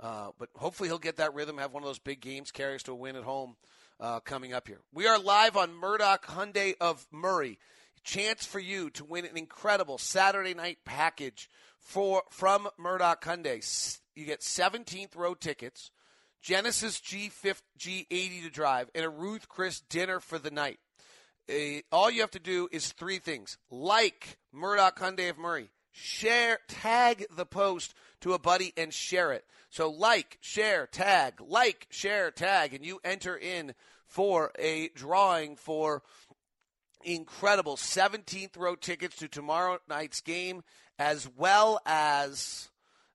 Uh, 0.00 0.30
but 0.38 0.48
hopefully 0.56 0.88
he'll 0.88 0.98
get 0.98 1.18
that 1.18 1.34
rhythm, 1.34 1.58
have 1.58 1.72
one 1.72 1.82
of 1.82 1.88
those 1.88 1.98
big 1.98 2.20
games, 2.20 2.50
carry 2.50 2.74
us 2.74 2.82
to 2.84 2.92
a 2.92 2.94
win 2.94 3.14
at 3.14 3.22
home 3.22 3.56
uh, 4.00 4.20
coming 4.20 4.52
up 4.52 4.66
here. 4.66 4.80
We 4.92 5.06
are 5.06 5.18
live 5.18 5.56
on 5.56 5.74
Murdoch 5.74 6.26
Hyundai 6.26 6.74
of 6.80 7.06
Murray. 7.12 7.58
Chance 8.02 8.44
for 8.44 8.58
you 8.58 8.90
to 8.90 9.04
win 9.04 9.24
an 9.24 9.36
incredible 9.36 9.96
Saturday 9.96 10.54
night 10.54 10.78
package 10.84 11.48
for 11.78 12.24
from 12.30 12.68
Murdoch 12.76 13.24
Hyundai. 13.24 13.98
You 14.16 14.24
get 14.24 14.40
17th 14.40 15.14
row 15.14 15.34
tickets 15.34 15.92
Genesis 16.42 17.00
G50, 17.00 17.60
G80 17.78 18.42
to 18.42 18.50
drive, 18.50 18.90
and 18.94 19.04
a 19.04 19.08
Ruth 19.08 19.48
Chris 19.48 19.80
dinner 19.80 20.20
for 20.20 20.38
the 20.38 20.50
night. 20.50 20.80
All 21.92 22.10
you 22.10 22.20
have 22.20 22.30
to 22.32 22.40
do 22.40 22.68
is 22.72 22.92
three 22.92 23.18
things. 23.18 23.58
Like 23.70 24.38
Murdoch 24.52 24.98
Hyundai 24.98 25.30
of 25.30 25.38
Murray. 25.38 25.70
Share, 25.92 26.58
tag 26.68 27.26
the 27.36 27.44
post 27.44 27.94
to 28.22 28.32
a 28.32 28.38
buddy 28.38 28.72
and 28.76 28.92
share 28.94 29.32
it. 29.32 29.44
So 29.68 29.90
like, 29.90 30.38
share, 30.40 30.86
tag, 30.86 31.34
like, 31.40 31.86
share, 31.90 32.30
tag, 32.30 32.72
and 32.74 32.84
you 32.84 32.98
enter 33.04 33.36
in 33.36 33.74
for 34.06 34.52
a 34.58 34.88
drawing 34.94 35.56
for 35.56 36.02
incredible 37.04 37.76
17th 37.76 38.56
row 38.56 38.74
tickets 38.74 39.16
to 39.16 39.28
tomorrow 39.28 39.78
night's 39.88 40.20
game, 40.20 40.62
as 40.98 41.28
well 41.36 41.80
as 41.84 42.70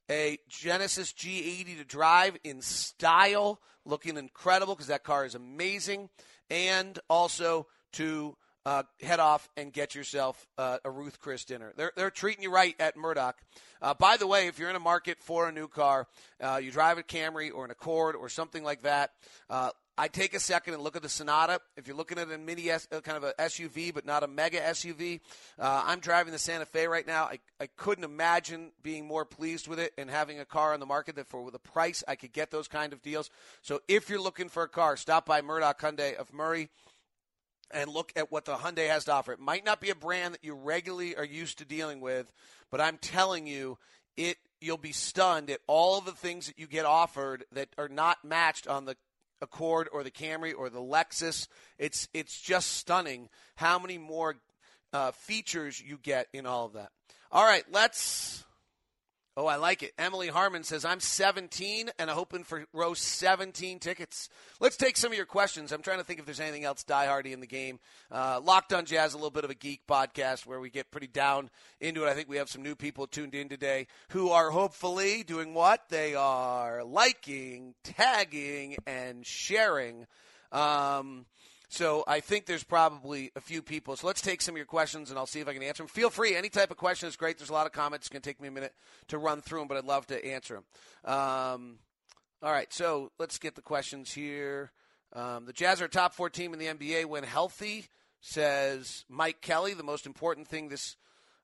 a 0.10 0.40
Genesis 0.48 1.14
G80 1.14 1.78
to 1.78 1.84
drive 1.84 2.38
in 2.44 2.62
style, 2.62 3.60
looking 3.86 4.18
incredible 4.18 4.76
because 4.76 4.88
that 4.88 5.04
car 5.04 5.26
is 5.26 5.36
amazing, 5.36 6.10
and 6.50 6.98
also 7.10 7.68
to 7.94 8.36
uh, 8.68 8.84
head 9.02 9.22
off 9.22 9.48
and 9.56 9.72
get 9.72 9.96
yourself 9.96 10.46
uh, 10.58 10.78
a 10.84 10.92
Ruth 10.92 11.22
Chris 11.22 11.46
dinner. 11.46 11.72
They're, 11.78 11.94
they're 11.96 12.12
treating 12.12 12.44
you 12.44 12.52
right 12.52 12.76
at 12.82 12.98
Murdoch. 12.98 13.38
Uh, 13.82 13.94
by 13.94 14.18
the 14.18 14.28
way, 14.28 14.48
if 14.48 14.60
you're 14.60 14.70
in 14.70 14.76
a 14.76 14.80
market 14.80 15.20
for 15.22 15.48
a 15.48 15.54
new 15.54 15.70
car, 15.70 16.06
uh, 16.42 16.60
you 16.62 16.70
drive 16.70 16.98
a 16.98 17.04
Camry 17.04 17.50
or 17.54 17.64
an 17.64 17.72
Accord 17.72 18.18
or 18.18 18.28
something 18.28 18.66
like 18.66 18.82
that, 18.82 19.12
uh, 19.50 19.70
I 19.98 20.10
take 20.10 20.34
a 20.34 20.40
second 20.42 20.74
and 20.74 20.84
look 20.84 20.98
at 20.98 21.02
the 21.02 21.08
Sonata. 21.08 21.62
If 21.78 21.88
you're 21.88 21.96
looking 21.96 22.20
at 22.20 22.30
a 22.30 22.38
mini 22.38 22.70
S, 22.70 22.90
uh, 22.92 23.00
kind 23.00 23.16
of 23.16 23.24
a 23.24 23.34
SUV, 23.40 23.94
but 23.94 24.06
not 24.06 24.24
a 24.24 24.28
mega 24.28 24.60
SUV, 24.60 25.22
I'm 25.58 26.02
driving 26.02 26.34
the 26.34 26.38
Santa 26.38 26.66
Fe 26.66 26.88
right 26.88 27.08
now. 27.08 27.24
I, 27.24 27.40
I 27.62 27.68
couldn't 27.78 28.04
imagine 28.04 28.74
being 28.84 29.08
more 29.08 29.24
pleased 29.24 29.70
with 29.70 29.80
it 29.80 29.94
and 29.98 30.10
having 30.10 30.42
a 30.42 30.46
car 30.46 30.74
on 30.74 30.82
the 30.82 30.86
market 30.86 31.16
that 31.16 31.28
for 31.28 31.50
the 31.52 31.58
price 31.58 32.04
I 32.06 32.18
could 32.18 32.34
get 32.34 32.52
those 32.52 32.68
kind 32.68 32.92
of 32.92 33.02
deals. 33.02 33.30
So 33.62 33.80
if 33.88 34.10
you're 34.10 34.22
looking 34.22 34.50
for 34.50 34.64
a 34.64 34.68
car, 34.68 34.98
stop 34.98 35.26
by 35.26 35.42
Murdoch 35.42 35.80
Hyundai 35.80 36.16
of 36.16 36.34
Murray 36.34 36.68
and 37.72 37.90
look 37.90 38.12
at 38.16 38.32
what 38.32 38.46
the 38.46 38.56
Hyundai 38.56 38.90
has 38.90 39.06
to 39.06 39.14
offer. 39.14 39.34
It 39.34 39.40
might 39.40 39.66
not 39.66 39.82
be 39.82 39.90
a 39.90 39.96
brand 39.96 40.34
that 40.34 40.44
you 40.44 40.54
regularly 40.54 41.16
are 41.16 41.26
used 41.26 41.60
to 41.60 41.66
dealing 41.66 42.00
with, 42.02 42.32
but 42.72 42.82
I'm 42.82 42.98
telling 42.98 43.48
you, 43.48 43.78
it 44.16 44.38
you'll 44.60 44.78
be 44.78 44.92
stunned 44.92 45.50
at 45.50 45.60
all 45.68 45.98
of 45.98 46.06
the 46.06 46.12
things 46.12 46.48
that 46.48 46.58
you 46.58 46.68
get 46.68 46.86
offered 46.86 47.46
that 47.52 47.70
are 47.78 47.90
not 47.90 48.24
matched 48.24 48.68
on 48.68 48.86
the 48.86 48.96
Accord 49.42 49.88
or 49.92 50.04
the 50.04 50.12
Camry 50.12 50.54
or 50.58 50.70
the 50.70 50.82
Lexus. 50.82 51.48
It's 51.78 52.08
it's 52.14 52.40
just 52.42 52.72
stunning 52.72 53.30
how 53.56 53.78
many 53.78 53.98
more 53.98 54.36
uh, 54.94 55.12
features 55.12 55.82
you 55.82 56.00
get 56.02 56.28
in 56.34 56.46
all 56.46 56.66
of 56.66 56.74
that. 56.74 56.90
All 57.32 57.46
right, 57.46 57.64
let's 57.72 58.44
Oh, 59.40 59.46
I 59.46 59.58
like 59.58 59.84
it. 59.84 59.94
Emily 60.00 60.30
Harmon 60.30 60.64
says, 60.64 60.84
I'm 60.84 61.00
17 61.00 61.92
and 62.00 62.10
I'm 62.10 62.16
hoping 62.16 62.44
for 62.44 62.66
row 62.74 62.96
17 62.96 63.78
tickets. 63.78 64.30
Let's 64.60 64.78
take 64.78 64.98
some 64.98 65.12
of 65.12 65.16
your 65.16 65.28
questions. 65.28 65.72
I'm 65.72 65.84
trying 65.84 66.00
to 66.00 66.04
think 66.04 66.18
if 66.18 66.26
there's 66.26 66.40
anything 66.40 66.64
else 66.64 66.84
diehardy 66.84 67.34
in 67.34 67.40
the 67.40 67.46
game. 67.46 67.78
Uh, 68.12 68.42
Locked 68.44 68.74
on 68.74 68.86
Jazz, 68.86 69.14
a 69.14 69.18
little 69.18 69.30
bit 69.30 69.44
of 69.44 69.52
a 69.52 69.54
geek 69.54 69.82
podcast 69.88 70.48
where 70.48 70.60
we 70.60 70.72
get 70.72 70.90
pretty 70.90 71.06
down 71.06 71.52
into 71.80 72.04
it. 72.04 72.10
I 72.10 72.16
think 72.16 72.30
we 72.30 72.38
have 72.38 72.50
some 72.50 72.64
new 72.64 72.76
people 72.76 73.06
tuned 73.06 73.36
in 73.36 73.48
today 73.48 73.86
who 74.10 74.32
are 74.32 74.50
hopefully 74.50 75.22
doing 75.22 75.54
what? 75.54 75.84
They 75.90 76.16
are 76.16 76.84
liking, 76.84 77.76
tagging, 77.84 78.78
and 78.88 79.24
sharing. 79.24 80.08
Um, 80.52 81.28
so 81.70 82.04
I 82.08 82.22
think 82.22 82.46
there's 82.46 82.64
probably 82.64 83.32
a 83.36 83.42
few 83.42 83.62
people. 83.62 83.96
So 83.98 84.08
let's 84.08 84.22
take 84.22 84.42
some 84.42 84.54
of 84.54 84.58
your 84.58 84.66
questions 84.66 85.10
and 85.10 85.20
I'll 85.20 85.26
see 85.26 85.42
if 85.42 85.48
I 85.48 85.54
can 85.54 85.64
answer 85.64 85.84
them. 85.84 85.90
Feel 85.90 86.10
free. 86.10 86.36
Any 86.36 86.50
type 86.50 86.72
of 86.72 86.78
question 86.78 87.10
is 87.10 87.18
great. 87.18 87.38
There's 87.38 87.50
a 87.50 87.54
lot 87.54 87.66
of 87.66 87.74
comments. 87.74 88.08
It's 88.08 88.14
going 88.14 88.22
to 88.22 88.30
take 88.30 88.42
me 88.42 88.48
a 88.48 88.52
minute 88.52 88.74
to 89.10 89.18
run 89.18 89.42
through 89.42 89.60
them, 89.60 89.68
but 89.68 89.78
I'd 89.78 89.84
love 89.84 90.08
to 90.08 90.26
answer 90.26 90.56
them. 90.56 91.14
Um, 91.14 91.80
all 92.42 92.52
right. 92.52 92.72
So 92.72 93.12
let's 93.20 93.38
get 93.38 93.56
the 93.56 93.62
questions 93.62 94.14
here. 94.14 94.72
Um, 95.12 95.46
the 95.46 95.54
Jazz 95.54 95.82
are 95.82 95.90
top 95.90 96.14
four 96.14 96.30
team 96.30 96.54
in 96.54 96.60
the 96.60 96.68
NBA 96.68 97.06
when 97.06 97.24
healthy, 97.24 97.88
says 98.22 99.04
Mike 99.10 99.42
Kelly. 99.42 99.74
The 99.74 99.84
most 99.84 100.06
important 100.06 100.48
thing 100.48 100.70
this 100.70 100.96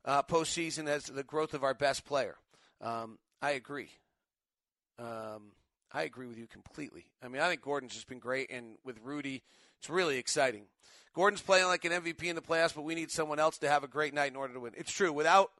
uh, 0.06 0.24
postseason 0.24 0.88
is 0.88 1.04
the 1.04 1.24
growth 1.24 1.54
of 1.54 1.64
our 1.64 1.74
best 1.74 2.06
player. 2.06 2.38
Um, 2.80 3.20
I 3.42 3.52
agree. 3.52 3.90
Um, 4.98 5.52
I 5.92 6.04
agree 6.04 6.28
with 6.28 6.38
you 6.38 6.48
completely. 6.48 7.08
I 7.22 7.28
mean, 7.28 7.42
I 7.42 7.50
think 7.50 7.62
Gordon's 7.62 7.94
just 7.94 8.08
been 8.08 8.20
great, 8.20 8.50
and 8.52 8.78
with 8.86 9.00
Rudy– 9.04 9.44
it's 9.84 9.89
really 9.89 10.17
exciting. 10.17 10.63
Gordon's 11.13 11.41
playing 11.41 11.65
like 11.65 11.84
an 11.84 11.91
MVP 11.91 12.24
in 12.24 12.38
the 12.38 12.41
playoffs, 12.41 12.74
but 12.74 12.84
we 12.84 12.96
need 12.96 13.12
someone 13.12 13.38
else 13.38 13.58
to 13.58 13.69
have 13.69 13.84
a 13.84 13.88
great 13.89 14.13
night 14.13 14.32
in 14.32 14.38
order 14.38 14.54
to 14.54 14.62
win. 14.62 14.72
It's 14.78 14.93
true. 14.93 15.12
Without, 15.12 15.52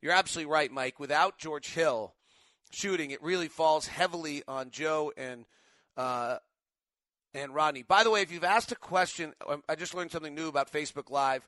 you're 0.00 0.12
absolutely 0.12 0.52
right, 0.52 0.70
Mike. 0.70 1.00
Without 1.00 1.36
George 1.36 1.74
Hill 1.74 2.14
shooting, 2.70 3.10
it 3.10 3.20
really 3.24 3.48
falls 3.48 3.88
heavily 3.88 4.44
on 4.46 4.70
Joe 4.70 5.12
and 5.16 5.46
uh, 5.96 6.36
and 7.34 7.52
Rodney. 7.52 7.82
By 7.82 8.04
the 8.04 8.10
way, 8.10 8.22
if 8.22 8.30
you've 8.30 8.44
asked 8.44 8.70
a 8.70 8.76
question, 8.76 9.32
um, 9.48 9.64
I 9.68 9.74
just 9.74 9.96
learned 9.96 10.12
something 10.12 10.32
new 10.32 10.46
about 10.46 10.70
Facebook 10.70 11.10
Live 11.10 11.44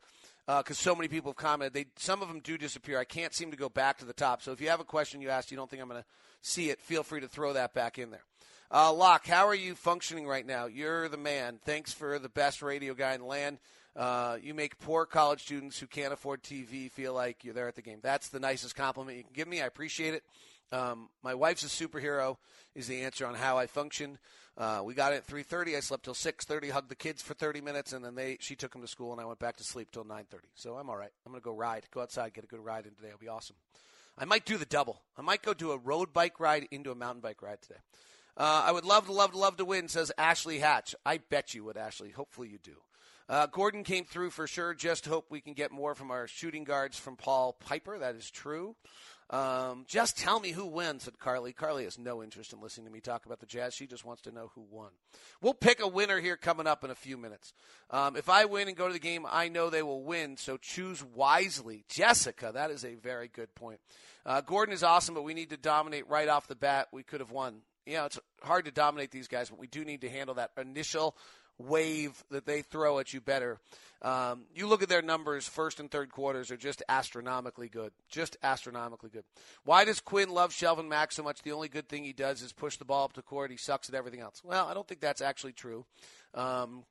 because 0.49 0.71
uh, 0.71 0.83
so 0.83 0.97
many 0.97 1.07
people 1.07 1.31
have 1.31 1.37
commented. 1.37 1.73
They 1.73 1.87
some 1.95 2.21
of 2.21 2.27
them 2.27 2.41
do 2.41 2.59
disappear. 2.59 2.99
I 2.99 3.05
can't 3.05 3.33
seem 3.33 3.53
to 3.53 3.57
go 3.57 3.69
back 3.69 3.99
to 3.99 4.05
the 4.05 4.13
top. 4.13 4.43
So 4.43 4.51
if 4.51 4.61
you 4.61 4.71
have 4.71 4.81
a 4.81 4.85
question 4.85 5.21
you 5.21 5.29
asked, 5.29 5.53
you 5.53 5.57
don't 5.57 5.71
think 5.71 5.81
I'm 5.81 5.89
going 5.89 6.03
to 6.03 6.07
see 6.43 6.71
it, 6.71 6.81
feel 6.81 7.05
free 7.05 7.21
to 7.21 7.29
throw 7.29 7.53
that 7.53 7.75
back 7.75 7.97
in 7.97 8.11
there. 8.11 8.25
Uh, 8.71 8.93
Locke, 8.93 9.27
how 9.27 9.47
are 9.47 9.55
you 9.55 9.75
functioning 9.75 10.27
right 10.27 10.47
now? 10.47 10.67
You're 10.67 11.09
the 11.09 11.17
man. 11.17 11.61
Thanks 11.65 11.93
for 11.93 12.19
the 12.19 12.29
best 12.29 12.63
radio 12.63 12.95
guy 12.95 13.15
in 13.15 13.21
the 13.21 13.27
land. 13.27 13.59
Uh, 13.95 14.39
you 14.43 14.55
make 14.55 14.79
poor 14.79 15.07
college 15.07 15.43
students 15.43 15.79
who 15.79 15.87
can't 15.87 16.13
afford 16.13 16.43
TV 16.43 16.91
feel 16.91 17.15
like 17.15 17.45
you're 17.45 17.55
there 17.55 17.69
at 17.69 17.77
the 17.77 17.83
game. 17.83 18.01
That's 18.03 18.29
the 18.29 18.41
nicest 18.41 18.75
compliment 18.75 19.17
you 19.17 19.23
can 19.23 19.33
give 19.35 19.47
me. 19.47 19.61
I 19.63 19.67
appreciate 19.67 20.15
it. 20.15 20.25
Um, 20.73 21.09
my 21.23 21.35
wife's 21.35 21.63
a 21.63 21.69
superhero 21.69 22.39
is 22.75 22.89
the 22.89 23.03
answer 23.03 23.27
on 23.27 23.35
how 23.35 23.59
I 23.59 23.67
function. 23.67 24.19
Uh, 24.57 24.81
we 24.85 24.95
got 24.95 25.13
it 25.13 25.17
at 25.17 25.27
3:30. 25.27 25.77
I 25.77 25.81
slept 25.81 26.05
till 26.05 26.15
6:30. 26.15 26.71
Hugged 26.71 26.89
the 26.89 26.97
kids 26.97 27.23
for 27.23 27.35
30 27.35 27.61
minutes, 27.61 27.93
and 27.93 28.05
then 28.05 28.15
they 28.15 28.39
she 28.41 28.57
took 28.57 28.73
them 28.73 28.83
to 28.83 28.89
school, 28.89 29.13
and 29.13 29.21
I 29.21 29.25
went 29.25 29.39
back 29.39 29.57
to 29.59 29.65
sleep 29.65 29.91
till 29.93 30.05
9:30. 30.05 30.49
So 30.55 30.77
I'm 30.77 30.91
all 30.91 30.97
right. 30.97 31.13
I'm 31.25 31.33
gonna 31.33 31.43
go 31.43 31.53
ride, 31.53 31.87
go 31.93 32.01
outside, 32.01 32.35
get 32.35 32.45
a 32.45 32.49
good 32.49 32.65
ride 32.65 32.87
in 32.87 32.95
today. 32.95 33.09
It'll 33.09 33.21
be 33.21 33.29
awesome. 33.29 33.57
I 34.17 34.25
might 34.25 34.47
do 34.47 34.57
the 34.57 34.65
double. 34.65 35.03
I 35.17 35.23
might 35.23 35.43
go 35.43 35.55
do 35.55 35.73
a 35.73 35.79
road 35.79 36.13
bike 36.13 36.41
ride 36.41 36.67
into 36.71 36.91
a 36.91 36.95
mountain 36.95 37.21
bike 37.21 37.43
ride 37.43 37.63
today. 37.63 37.81
Uh, 38.37 38.65
I 38.67 38.73
would 38.73 38.85
love 38.85 39.07
to, 39.07 39.13
love 39.13 39.33
to, 39.33 39.39
love 39.39 39.57
to 39.59 39.65
win, 39.65 39.89
says 39.89 40.11
Ashley 40.19 40.59
Hatch. 40.59 40.95
I 41.07 41.19
bet 41.19 41.55
you 41.55 41.65
would, 41.65 41.77
Ashley. 41.77 42.11
Hopefully 42.11 42.49
you 42.49 42.59
do. 42.59 42.77
Uh, 43.29 43.47
Gordon 43.47 43.85
came 43.85 44.05
through 44.05 44.31
for 44.31 44.47
sure. 44.47 44.75
Just 44.75 45.07
hope 45.07 45.27
we 45.31 45.41
can 45.41 45.55
get 45.55 45.71
more 45.71 45.95
from 45.95 46.11
our 46.11 46.27
shooting 46.27 46.65
guards 46.65 46.99
from 46.99 47.17
Paul 47.17 47.55
Piper. 47.55 47.99
That 47.99 48.17
is 48.17 48.31
true. 48.31 48.77
Um, 49.31 49.87
just 49.89 50.19
tell 50.19 50.39
me 50.39 50.51
who 50.51 50.67
wins, 50.67 51.05
said 51.05 51.19
Carly. 51.19 51.55
Carly 51.55 51.85
has 51.85 51.99
no 51.99 52.23
interest 52.23 52.53
in 52.53 52.61
listening 52.61 52.87
to 52.87 52.93
me 52.93 53.01
talk 53.01 53.25
about 53.25 53.41
the 53.41 53.47
Jazz. 53.47 53.73
She 53.73 53.87
just 53.87 54.05
wants 54.05 54.21
to 54.23 54.33
know 54.33 54.51
who 54.55 54.67
won. 54.71 54.91
We'll 55.41 55.55
pick 55.55 55.81
a 55.81 55.89
winner 55.89 56.21
here 56.21 56.37
coming 56.37 56.67
up 56.67 56.85
in 56.85 56.91
a 56.91 56.95
few 56.95 57.17
minutes. 57.17 57.55
Um, 57.91 58.17
if 58.17 58.29
I 58.29 58.45
win 58.45 58.69
and 58.69 58.77
go 58.77 58.87
to 58.87 58.93
the 58.93 58.99
game, 58.99 59.27
I 59.31 59.49
know 59.49 59.71
they 59.71 59.83
will 59.83 60.03
win, 60.03 60.37
so 60.37 60.59
choose 60.59 61.03
wisely. 61.03 61.85
Jessica, 61.89 62.51
that 62.53 62.71
is 62.71 62.85
a 62.85 62.95
very 62.97 63.29
good 63.29 63.55
point. 63.55 63.81
Uh, 64.27 64.43
Gordon 64.43 64.75
is 64.75 64.83
awesome, 64.83 65.15
but 65.15 65.25
we 65.25 65.33
need 65.33 65.51
to 65.51 65.57
dominate 65.57 66.09
right 66.09 66.29
off 66.29 66.47
the 66.47 66.55
bat. 66.55 66.89
We 66.93 67.03
could 67.03 67.21
have 67.21 67.31
won 67.31 67.63
you 67.87 67.95
know, 67.95 68.07
it's 68.07 68.19
hard 68.43 68.65
to 68.65 68.71
dominate 68.71 69.11
these 69.11 69.29
guys, 69.29 69.51
but 69.51 69.59
we 69.59 69.67
do 69.67 69.85
need 69.85 70.03
to 70.03 70.11
handle 70.11 70.35
that 70.37 70.51
initial 70.61 71.17
wave 71.59 72.25
that 72.31 72.47
they 72.47 72.63
throw 72.63 72.99
at 72.99 73.13
you 73.13 73.21
better. 73.21 73.59
Um, 74.03 74.47
you 74.55 74.67
look 74.67 74.83
at 74.83 74.89
their 74.89 75.03
numbers, 75.03 75.49
first 75.49 75.81
and 75.81 75.91
third 75.91 76.11
quarters 76.11 76.51
are 76.51 76.57
just 76.57 76.83
astronomically 76.89 77.69
good. 77.69 77.93
Just 78.09 78.37
astronomically 78.43 79.11
good. 79.11 79.25
Why 79.65 79.85
does 79.85 80.01
Quinn 80.01 80.31
love 80.31 80.51
Shelvin 80.51 80.89
Mack 80.89 81.13
so 81.13 81.23
much? 81.23 81.43
The 81.43 81.53
only 81.53 81.69
good 81.69 81.89
thing 81.89 82.05
he 82.05 82.13
does 82.13 82.43
is 82.43 82.53
push 82.53 82.77
the 82.77 82.85
ball 82.85 83.05
up 83.05 83.15
the 83.15 83.23
court. 83.23 83.51
He 83.51 83.57
sucks 83.57 83.89
at 83.89 83.95
everything 83.95 84.21
else. 84.21 84.43
Well, 84.45 84.67
I 84.67 84.75
don't 84.75 84.87
think 84.87 85.01
that's 85.01 85.23
actually 85.23 85.53
true. 85.53 85.87
Um, 86.35 86.85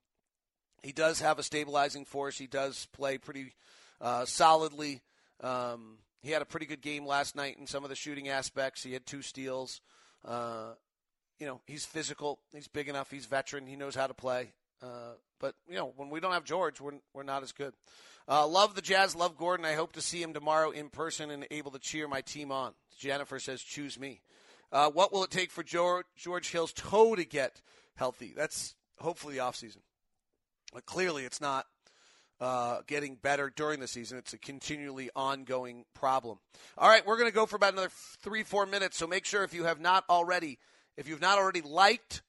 he 0.81 0.91
does 0.91 1.19
have 1.21 1.39
a 1.39 1.43
stabilizing 1.43 2.05
force. 2.05 2.37
He 2.37 2.47
does 2.47 2.87
play 2.93 3.17
pretty 3.17 3.53
uh, 4.01 4.25
solidly. 4.25 5.01
Um, 5.41 5.97
he 6.21 6.31
had 6.31 6.41
a 6.41 6.45
pretty 6.45 6.65
good 6.65 6.81
game 6.81 7.05
last 7.05 7.35
night 7.35 7.57
in 7.59 7.67
some 7.67 7.83
of 7.83 7.89
the 7.89 7.95
shooting 7.95 8.29
aspects. 8.29 8.81
He 8.81 8.93
had 8.93 9.05
two 9.05 9.21
steals. 9.21 9.81
Uh, 10.25 10.73
you 11.39 11.47
know, 11.47 11.61
he's 11.67 11.85
physical. 11.85 12.39
He's 12.53 12.67
big 12.67 12.89
enough. 12.89 13.11
He's 13.11 13.25
veteran. 13.25 13.65
He 13.67 13.75
knows 13.75 13.95
how 13.95 14.07
to 14.07 14.13
play. 14.13 14.53
Uh, 14.81 15.13
but 15.39 15.55
you 15.67 15.75
know, 15.75 15.93
when 15.95 16.09
we 16.09 16.19
don't 16.19 16.33
have 16.33 16.43
George, 16.43 16.79
we're 16.79 16.93
we're 17.13 17.23
not 17.23 17.43
as 17.43 17.51
good. 17.51 17.73
Uh, 18.27 18.47
love 18.47 18.75
the 18.75 18.81
Jazz. 18.81 19.15
Love 19.15 19.37
Gordon. 19.37 19.65
I 19.65 19.73
hope 19.73 19.93
to 19.93 20.01
see 20.01 20.21
him 20.21 20.33
tomorrow 20.33 20.71
in 20.71 20.89
person 20.89 21.31
and 21.31 21.45
able 21.51 21.71
to 21.71 21.79
cheer 21.79 22.07
my 22.07 22.21
team 22.21 22.51
on. 22.51 22.73
Jennifer 22.97 23.39
says, 23.39 23.61
"Choose 23.61 23.99
me." 23.99 24.21
Uh, 24.71 24.89
what 24.89 25.13
will 25.13 25.23
it 25.23 25.29
take 25.29 25.51
for 25.51 25.63
George, 25.63 26.05
George 26.15 26.49
Hill's 26.49 26.73
toe 26.73 27.15
to 27.15 27.25
get 27.25 27.61
healthy? 27.95 28.33
That's 28.35 28.75
hopefully 28.99 29.35
the 29.35 29.41
offseason. 29.41 29.81
But 30.73 30.85
clearly, 30.85 31.25
it's 31.25 31.39
not 31.39 31.67
uh, 32.43 32.81
getting 32.87 33.15
better 33.15 33.51
during 33.55 33.79
the 33.79 33.87
season. 33.87 34.17
It's 34.17 34.33
a 34.33 34.37
continually 34.37 35.09
ongoing 35.15 35.85
problem. 35.93 36.39
All 36.77 36.89
right, 36.89 37.05
we're 37.07 37.17
going 37.17 37.29
to 37.29 37.33
go 37.33 37.45
for 37.45 37.55
about 37.55 37.71
another 37.71 37.91
three, 38.21 38.43
four 38.43 38.65
minutes. 38.65 38.97
So 38.97 39.07
make 39.07 39.23
sure 39.23 39.45
if 39.45 39.53
you 39.53 39.63
have 39.63 39.79
not 39.79 40.03
already, 40.09 40.59
if 40.97 41.07
you've 41.07 41.21
not 41.21 41.37
already 41.37 41.61
liked, 41.61 42.21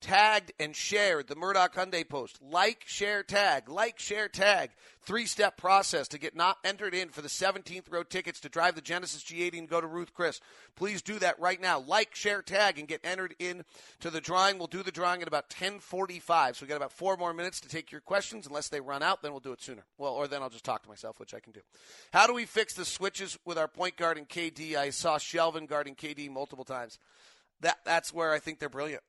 tagged, 0.00 0.52
and 0.58 0.74
shared 0.74 1.28
the 1.28 1.36
Murdoch 1.36 1.74
Hyundai 1.74 2.08
post. 2.08 2.38
Like, 2.42 2.84
share, 2.86 3.22
tag. 3.22 3.68
Like, 3.68 3.98
share, 3.98 4.28
tag. 4.28 4.70
Three 5.02 5.26
step 5.26 5.56
process 5.56 6.08
to 6.08 6.18
get 6.18 6.36
not 6.36 6.58
entered 6.64 6.94
in 6.94 7.08
for 7.08 7.22
the 7.22 7.28
17th 7.28 7.90
row 7.90 8.02
tickets 8.02 8.40
to 8.40 8.48
drive 8.48 8.74
the 8.74 8.80
Genesis 8.80 9.22
G80 9.22 9.58
and 9.58 9.68
go 9.68 9.80
to 9.80 9.86
Ruth 9.86 10.12
Chris. 10.12 10.40
Please 10.76 11.02
do 11.02 11.18
that 11.18 11.40
right 11.40 11.60
now. 11.60 11.80
Like, 11.80 12.14
share, 12.14 12.42
tag, 12.42 12.78
and 12.78 12.88
get 12.88 13.00
entered 13.04 13.34
in 13.38 13.64
to 14.00 14.10
the 14.10 14.20
drawing. 14.20 14.58
We'll 14.58 14.66
do 14.66 14.82
the 14.82 14.92
drawing 14.92 15.22
at 15.22 15.28
about 15.28 15.44
1045. 15.44 16.56
So 16.56 16.64
we 16.64 16.68
got 16.68 16.76
about 16.76 16.92
four 16.92 17.16
more 17.16 17.32
minutes 17.32 17.60
to 17.60 17.68
take 17.68 17.92
your 17.92 18.00
questions. 18.00 18.46
Unless 18.46 18.68
they 18.68 18.80
run 18.80 19.02
out, 19.02 19.22
then 19.22 19.32
we'll 19.32 19.40
do 19.40 19.52
it 19.52 19.62
sooner. 19.62 19.84
Well, 19.98 20.12
or 20.12 20.28
then 20.28 20.42
I'll 20.42 20.50
just 20.50 20.64
talk 20.64 20.82
to 20.82 20.88
myself, 20.88 21.18
which 21.18 21.34
I 21.34 21.40
can 21.40 21.52
do. 21.52 21.60
How 22.12 22.26
do 22.26 22.34
we 22.34 22.44
fix 22.44 22.74
the 22.74 22.84
switches 22.84 23.38
with 23.44 23.58
our 23.58 23.68
point 23.68 23.96
guard 23.96 24.18
and 24.18 24.28
KD? 24.28 24.76
I 24.76 24.90
saw 24.90 25.18
Shelvin 25.18 25.66
guarding 25.66 25.94
KD 25.94 26.30
multiple 26.30 26.64
times. 26.64 26.98
That, 27.60 27.78
that's 27.84 28.12
where 28.12 28.32
I 28.32 28.38
think 28.38 28.58
they're 28.58 28.68
brilliant. 28.68 29.02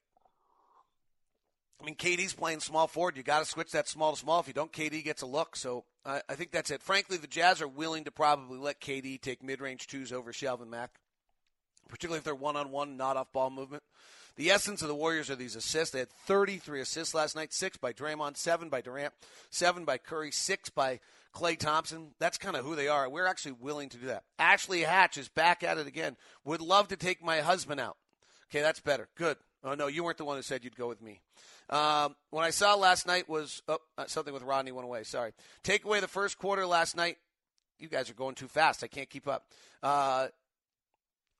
I 1.82 1.86
mean, 1.86 1.96
KD's 1.96 2.34
playing 2.34 2.60
small 2.60 2.88
forward. 2.88 3.17
You 3.17 3.24
got 3.24 3.39
to 3.39 3.46
switch 3.46 3.72
that 3.72 3.88
small 3.88 4.12
to 4.12 4.17
small. 4.17 4.39
If 4.39 4.48
you 4.48 4.54
don't, 4.54 4.72
KD 4.72 5.04
gets 5.04 5.24
a 5.24 5.26
look. 5.26 5.56
So 5.56 5.84
I, 6.06 6.22
think 6.32 6.52
that's 6.52 6.70
it. 6.70 6.84
Frankly, 6.84 7.17
the 7.17 7.28
Jazz 7.28 7.62
are 7.62 7.67
willing 7.67 8.04
to 8.04 8.12
probably 8.12 8.60
let 8.60 8.80
KD 8.80 9.20
take 9.20 9.44
mid-range 9.44 9.88
twos 9.88 10.12
over 10.12 10.32
Shelvin 10.32 10.67
Mack, 10.67 10.91
particularly 11.89 12.20
if 12.20 12.24
they're 12.24 12.36
one-on-one, 12.36 12.98
not 12.98 13.17
off 13.17 13.34
ball 13.34 13.50
movement. 13.50 13.84
The 14.36 14.52
essence 14.52 14.82
of 14.82 14.88
the 14.88 14.96
Warriors 14.96 15.30
are 15.30 15.36
these 15.36 15.56
assists. 15.56 15.91
They 15.91 16.00
had 16.00 16.10
33 16.10 16.82
assists 16.82 17.13
last 17.13 17.36
night, 17.36 17.52
six 17.52 17.78
by 17.78 17.94
Draymond, 17.94 18.38
seven 18.38 18.70
by 18.70 18.82
Durant, 18.82 19.13
seven 19.50 19.84
by 19.84 19.98
Curry, 19.98 20.32
six 20.32 20.70
by 20.70 21.00
Klay 21.36 21.58
Thompson. 21.58 22.12
That's 22.20 22.38
kind 22.38 22.56
of 22.56 22.63
who 22.63 22.76
they 22.76 22.88
are. 22.88 23.10
We're 23.10 23.26
actually 23.26 23.54
willing 23.54 23.89
to 23.89 23.98
do 23.98 24.08
that. 24.08 24.24
Ashley 24.39 24.82
Hatch 24.82 25.17
is 25.17 25.28
back 25.28 25.63
at 25.63 25.78
it 25.78 25.88
again. 25.88 26.15
Would 26.46 26.62
love 26.62 26.88
to 26.89 26.96
take 26.96 27.24
my 27.24 27.41
husband 27.41 27.82
out. 27.82 27.98
Okay, 28.50 28.62
that's 28.62 28.80
better. 28.80 29.10
Good. 29.15 29.38
Oh 29.63 29.76
no, 29.76 29.88
you 29.88 30.04
weren't 30.04 30.17
the 30.17 30.26
one 30.26 30.38
who 30.38 30.41
said 30.41 30.63
you'd 30.63 30.76
go 30.76 30.88
with 30.88 31.02
me. 31.02 31.21
Um, 31.69 32.15
what 32.32 32.43
I 32.43 32.50
saw 32.50 32.76
last 32.76 33.06
night 33.06 33.30
was 33.30 33.62
oh, 33.67 33.78
uh, 33.97 34.06
something 34.08 34.34
with 34.34 34.43
Rodney 34.43 34.71
went 34.71 34.86
away. 34.86 35.04
Sorry. 35.04 35.34
Take 35.63 35.86
away 35.86 36.00
the 36.00 36.08
first 36.08 36.38
quarter 36.38 36.65
last 36.65 36.95
night. 36.95 37.17
You 37.80 37.88
guys 37.88 38.10
are 38.10 38.15
going 38.15 38.36
too 38.36 38.47
fast. 38.47 38.84
I 38.84 38.88
can't 38.88 39.10
keep 39.10 39.28
up. 39.28 39.45
Uh, 39.82 40.28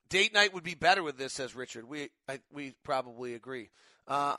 date 0.08 0.32
night 0.32 0.54
would 0.54 0.64
be 0.64 0.74
better 0.74 1.02
with 1.02 1.18
this, 1.18 1.32
says 1.32 1.54
Richard. 1.54 1.88
We 1.88 2.10
I, 2.28 2.40
we 2.52 2.74
probably 2.84 3.34
agree. 3.34 3.70
Uh, 4.06 4.36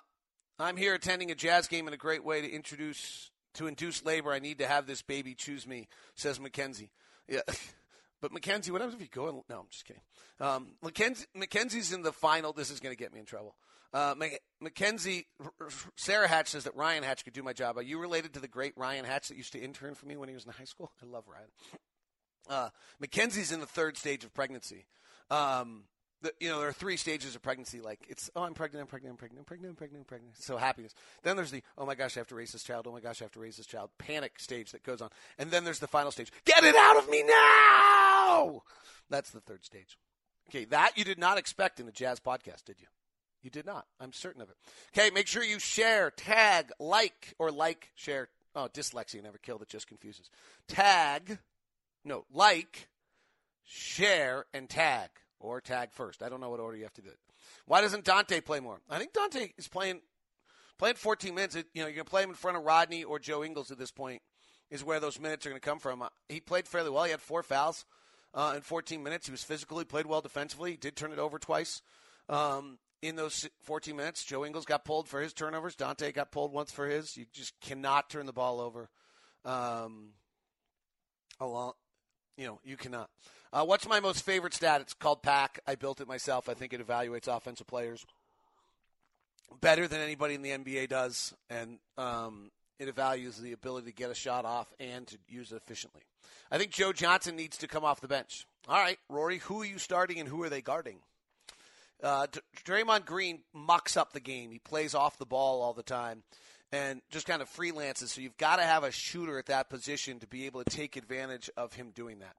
I'm 0.60 0.78
here 0.78 0.94
attending 0.94 1.32
a 1.32 1.36
jazz 1.36 1.68
game 1.68 1.88
in 1.88 1.94
a 1.94 1.98
great 1.98 2.24
way 2.24 2.42
to 2.42 2.50
introduce 2.50 3.32
to 3.56 3.68
induce 3.68 4.04
labor. 4.06 4.32
I 4.32 4.40
need 4.40 4.60
to 4.60 4.68
have 4.68 4.88
this 4.88 5.02
baby 5.02 5.36
choose 5.36 5.68
me, 5.68 5.88
says 6.16 6.40
Mackenzie. 6.40 6.92
Yeah. 7.28 7.42
But 8.24 8.32
Mackenzie, 8.32 8.72
what 8.72 8.80
happens 8.80 8.96
if 8.96 9.02
you 9.02 9.10
go? 9.12 9.28
And, 9.28 9.42
no, 9.50 9.60
I'm 9.60 9.66
just 9.70 9.84
kidding. 9.84 10.02
Um, 10.40 10.76
Mackenzie, 10.82 11.26
Mackenzie's 11.36 11.92
in 11.92 12.04
the 12.04 12.14
final. 12.14 12.54
This 12.54 12.72
is 12.72 12.80
going 12.80 12.96
to 12.96 12.98
get 12.98 13.14
me 13.14 13.20
in 13.20 13.26
trouble. 13.26 13.58
Uh, 13.94 14.16
Mackenzie, 14.62 15.28
Sarah 15.98 16.30
Hatch 16.30 16.48
says 16.48 16.64
that 16.64 16.74
Ryan 16.74 17.04
Hatch 17.04 17.26
could 17.26 17.34
do 17.34 17.44
my 17.44 17.52
job. 17.52 17.78
Are 17.78 17.82
you 17.82 18.00
related 18.00 18.34
to 18.36 18.40
the 18.40 18.48
great 18.48 18.72
Ryan 18.78 19.04
Hatch 19.04 19.28
that 19.28 19.36
used 19.36 19.52
to 19.52 19.60
intern 19.62 19.94
for 19.94 20.06
me 20.06 20.16
when 20.16 20.30
he 20.30 20.36
was 20.36 20.46
in 20.46 20.54
high 20.54 20.64
school? 20.64 20.90
I 21.04 21.06
love 21.06 21.26
Ryan. 21.28 21.50
Uh, 22.48 22.70
Mackenzie's 22.98 23.52
in 23.52 23.60
the 23.60 23.66
third 23.66 23.98
stage 23.98 24.24
of 24.24 24.34
pregnancy. 24.34 24.86
Um, 25.30 25.84
the, 26.24 26.34
you 26.40 26.50
know, 26.50 26.60
there 26.60 26.70
are 26.70 26.74
three 26.74 26.98
stages 26.98 27.36
of 27.36 27.44
pregnancy. 27.44 27.82
Like 27.82 28.00
it's, 28.10 28.32
oh, 28.36 28.44
I'm 28.44 28.54
pregnant, 28.54 28.82
I'm 28.82 28.88
pregnant, 28.88 29.12
I'm 29.12 29.18
pregnant, 29.18 29.40
I'm 29.42 29.46
pregnant, 29.46 29.70
I'm 29.72 29.76
pregnant, 29.76 30.02
I'm 30.02 30.06
pregnant. 30.06 30.38
So 30.38 30.58
happiness. 30.58 30.96
Then 31.22 31.36
there's 31.36 31.52
the, 31.52 31.62
oh 31.78 31.86
my 31.86 31.96
gosh, 31.96 32.18
I 32.18 32.22
have 32.22 32.28
to 32.28 32.36
raise 32.36 32.52
this 32.52 32.64
child. 32.64 32.88
Oh 32.88 32.92
my 32.92 33.02
gosh, 33.02 33.22
I 33.22 33.26
have 33.26 33.32
to 33.34 33.40
raise 33.40 33.58
this 33.58 33.68
child. 33.68 33.92
Panic 34.00 34.40
stage 34.40 34.72
that 34.72 34.84
goes 34.84 35.02
on. 35.02 35.10
And 35.38 35.52
then 35.52 35.66
there's 35.66 35.80
the 35.80 35.88
final 35.88 36.12
stage. 36.12 36.32
Get 36.46 36.64
it 36.64 36.76
out 36.76 36.98
of 36.98 37.10
me 37.10 37.24
now! 37.24 38.64
That's 39.10 39.30
the 39.30 39.42
third 39.42 39.64
stage. 39.64 39.98
Okay, 40.50 40.66
that 40.66 40.98
you 40.98 41.04
did 41.04 41.20
not 41.20 41.38
expect 41.38 41.80
in 41.80 41.88
a 41.88 41.92
Jazz 41.92 42.20
podcast, 42.20 42.66
did 42.66 42.78
you? 42.80 42.88
You 43.42 43.50
did 43.50 43.66
not. 43.66 43.86
I'm 44.00 44.14
certain 44.14 44.42
of 44.42 44.50
it. 44.50 44.56
Okay, 44.98 45.10
make 45.10 45.28
sure 45.28 45.44
you 45.44 45.60
share, 45.60 46.10
tag, 46.12 46.72
like, 46.80 47.34
or 47.38 47.52
like, 47.52 47.92
share. 47.96 48.30
Oh, 48.56 48.70
dyslexia 48.74 49.22
never 49.22 49.38
killed. 49.38 49.62
It 49.62 49.68
just 49.68 49.88
confuses. 49.88 50.30
Tag, 50.68 51.40
no, 52.06 52.26
like, 52.32 52.88
share, 53.66 54.46
and 54.54 54.70
tag 54.70 55.10
or 55.44 55.62
tag 55.62 55.90
first. 55.92 56.24
I 56.24 56.30
don't 56.30 56.40
know 56.40 56.50
what 56.50 56.60
order 56.60 56.78
you 56.78 56.84
have 56.84 56.94
to 56.94 57.02
do 57.02 57.10
it. 57.10 57.20
Why 57.66 57.82
doesn't 57.82 58.06
Dante 58.06 58.40
play 58.42 58.60
more? 58.60 58.80
I 58.90 58.98
think 58.98 59.14
Dante 59.14 59.50
is 59.58 59.68
playing 59.68 60.02
playing 60.80 60.96
14 60.96 61.36
minutes. 61.36 61.56
You 61.56 61.64
know, 61.76 61.88
you're 61.88 61.96
going 61.96 62.06
to 62.06 62.10
play 62.10 62.24
him 62.24 62.30
in 62.30 62.36
front 62.36 62.58
of 62.58 62.64
Rodney 62.64 63.04
or 63.04 63.20
Joe 63.20 63.44
Ingles 63.44 63.70
at 63.70 63.78
this 63.78 63.92
point. 63.92 64.22
Is 64.72 64.84
where 64.84 65.00
those 65.00 65.20
minutes 65.20 65.46
are 65.46 65.50
going 65.50 65.62
to 65.62 65.70
come 65.70 65.78
from. 65.78 66.04
He 66.30 66.40
played 66.40 66.68
fairly 66.68 66.90
well. 66.90 67.04
He 67.04 67.12
had 67.12 67.22
four 67.22 67.44
fouls 67.44 67.86
uh, 68.34 68.54
in 68.56 68.62
14 68.62 69.04
minutes. 69.04 69.28
He 69.28 69.32
was 69.32 69.44
physical. 69.44 69.78
He 69.78 69.86
played 69.86 70.08
well 70.08 70.22
defensively. 70.22 70.72
He 70.72 70.78
did 70.78 70.96
turn 70.96 71.12
it 71.12 71.20
over 71.20 71.38
twice 71.38 71.84
um, 72.28 72.80
in 73.02 73.16
those 73.16 73.48
14 73.64 73.96
minutes. 73.96 74.24
Joe 74.24 74.44
Ingles 74.44 74.66
got 74.66 74.84
pulled 74.84 75.08
for 75.08 75.22
his 75.22 75.32
turnovers. 75.32 75.76
Dante 75.76 76.12
got 76.12 76.32
pulled 76.32 76.54
once 76.54 76.72
for 76.72 76.88
his. 76.88 77.16
You 77.16 77.26
just 77.32 77.54
cannot 77.62 78.10
turn 78.10 78.26
the 78.26 78.34
ball 78.34 78.60
over. 78.60 78.90
Um, 79.46 80.14
along, 81.40 81.74
you 82.38 82.48
know, 82.48 82.60
you 82.64 82.78
cannot. 82.78 83.12
Uh, 83.54 83.64
what's 83.64 83.88
my 83.88 84.00
most 84.00 84.26
favorite 84.26 84.52
stat? 84.52 84.82
It's 84.82 84.96
called 84.96 85.22
Pack. 85.22 85.60
I 85.68 85.76
built 85.76 86.02
it 86.02 86.08
myself. 86.08 86.50
I 86.50 86.56
think 86.56 86.74
it 86.74 86.86
evaluates 86.86 87.28
offensive 87.28 87.68
players 87.68 88.04
better 89.62 89.88
than 89.88 90.02
anybody 90.02 90.34
in 90.34 90.42
the 90.42 90.50
NBA 90.50 90.90
does, 90.90 91.36
and 91.52 91.78
um, 91.96 92.50
it 92.80 92.94
evaluates 92.94 93.40
the 93.40 93.52
ability 93.52 93.92
to 93.92 93.96
get 93.96 94.10
a 94.10 94.16
shot 94.16 94.46
off 94.46 94.74
and 94.80 95.06
to 95.06 95.20
use 95.28 95.52
it 95.52 95.58
efficiently. 95.58 96.02
I 96.50 96.58
think 96.58 96.72
Joe 96.72 96.94
Johnson 96.94 97.36
needs 97.36 97.58
to 97.58 97.68
come 97.68 97.86
off 97.86 98.02
the 98.02 98.08
bench. 98.08 98.48
All 98.68 98.82
right, 98.82 98.98
Rory, 99.08 99.38
who 99.38 99.62
are 99.62 99.66
you 99.66 99.78
starting 99.78 100.20
and 100.20 100.28
who 100.28 100.42
are 100.42 100.50
they 100.50 100.62
guarding? 100.62 100.98
Uh, 102.02 102.26
Draymond 102.66 103.06
Green 103.06 103.44
mucks 103.54 103.96
up 103.96 104.14
the 104.14 104.20
game. 104.20 104.50
He 104.50 104.58
plays 104.58 104.96
off 104.96 105.20
the 105.20 105.28
ball 105.28 105.62
all 105.62 105.74
the 105.74 105.84
time 105.84 106.24
and 106.74 107.04
just 107.12 107.28
kind 107.28 107.44
of 107.44 107.50
freelances. 107.50 108.08
So 108.08 108.22
you've 108.22 108.38
got 108.38 108.56
to 108.56 108.64
have 108.64 108.84
a 108.84 108.92
shooter 108.92 109.38
at 109.38 109.46
that 109.46 109.70
position 109.70 110.20
to 110.20 110.28
be 110.28 110.48
able 110.48 110.64
to 110.64 110.70
take 110.70 110.98
advantage 110.98 111.50
of 111.56 111.74
him 111.74 111.92
doing 111.94 112.20
that. 112.20 112.36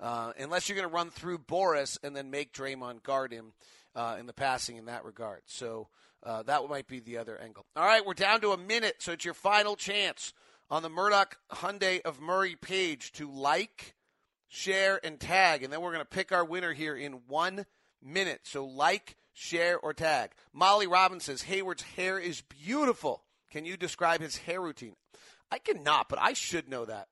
Uh, 0.00 0.32
unless 0.38 0.68
you're 0.68 0.76
going 0.76 0.88
to 0.88 0.94
run 0.94 1.10
through 1.10 1.38
Boris 1.38 1.98
and 2.02 2.16
then 2.16 2.30
make 2.30 2.54
Draymond 2.54 3.02
guard 3.02 3.30
him 3.30 3.52
uh, 3.94 4.16
in 4.18 4.26
the 4.26 4.32
passing 4.32 4.78
in 4.78 4.86
that 4.86 5.04
regard. 5.04 5.42
So 5.44 5.88
uh, 6.22 6.42
that 6.44 6.62
might 6.68 6.88
be 6.88 7.00
the 7.00 7.18
other 7.18 7.38
angle. 7.38 7.66
All 7.76 7.84
right, 7.84 8.04
we're 8.04 8.14
down 8.14 8.40
to 8.40 8.52
a 8.52 8.56
minute, 8.56 8.96
so 9.00 9.12
it's 9.12 9.24
your 9.24 9.34
final 9.34 9.76
chance 9.76 10.32
on 10.70 10.82
the 10.82 10.88
Murdoch 10.88 11.36
Hyundai 11.52 12.00
of 12.02 12.20
Murray 12.20 12.56
page 12.56 13.12
to 13.12 13.30
like, 13.30 13.94
share, 14.48 14.98
and 15.04 15.20
tag. 15.20 15.62
And 15.62 15.70
then 15.70 15.82
we're 15.82 15.92
going 15.92 16.00
to 16.00 16.06
pick 16.06 16.32
our 16.32 16.44
winner 16.44 16.72
here 16.72 16.96
in 16.96 17.20
one 17.28 17.66
minute. 18.02 18.40
So 18.44 18.64
like, 18.64 19.16
share, 19.34 19.78
or 19.78 19.92
tag. 19.92 20.30
Molly 20.54 20.86
Robbins 20.86 21.24
says 21.24 21.42
Hayward's 21.42 21.82
hair 21.82 22.18
is 22.18 22.40
beautiful. 22.40 23.24
Can 23.54 23.64
you 23.64 23.76
describe 23.76 24.20
his 24.20 24.36
hair 24.36 24.60
routine? 24.60 24.96
I 25.48 25.58
cannot, 25.58 26.08
but 26.08 26.18
I 26.20 26.32
should 26.32 26.68
know 26.68 26.86
that. 26.86 27.06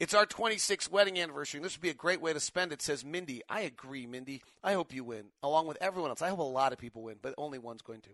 It's 0.00 0.14
our 0.14 0.24
26th 0.24 0.90
wedding 0.90 1.18
anniversary, 1.18 1.58
and 1.58 1.64
this 1.66 1.76
would 1.76 1.82
be 1.82 1.90
a 1.90 1.94
great 1.94 2.22
way 2.22 2.32
to 2.32 2.40
spend 2.40 2.72
it, 2.72 2.80
says 2.80 3.04
Mindy. 3.04 3.42
I 3.46 3.60
agree, 3.60 4.06
Mindy. 4.06 4.40
I 4.64 4.72
hope 4.72 4.94
you 4.94 5.04
win, 5.04 5.26
along 5.42 5.66
with 5.66 5.76
everyone 5.82 6.08
else. 6.08 6.22
I 6.22 6.30
hope 6.30 6.38
a 6.38 6.44
lot 6.44 6.72
of 6.72 6.78
people 6.78 7.02
win, 7.02 7.16
but 7.20 7.34
only 7.36 7.58
one's 7.58 7.82
going 7.82 8.00
to. 8.00 8.08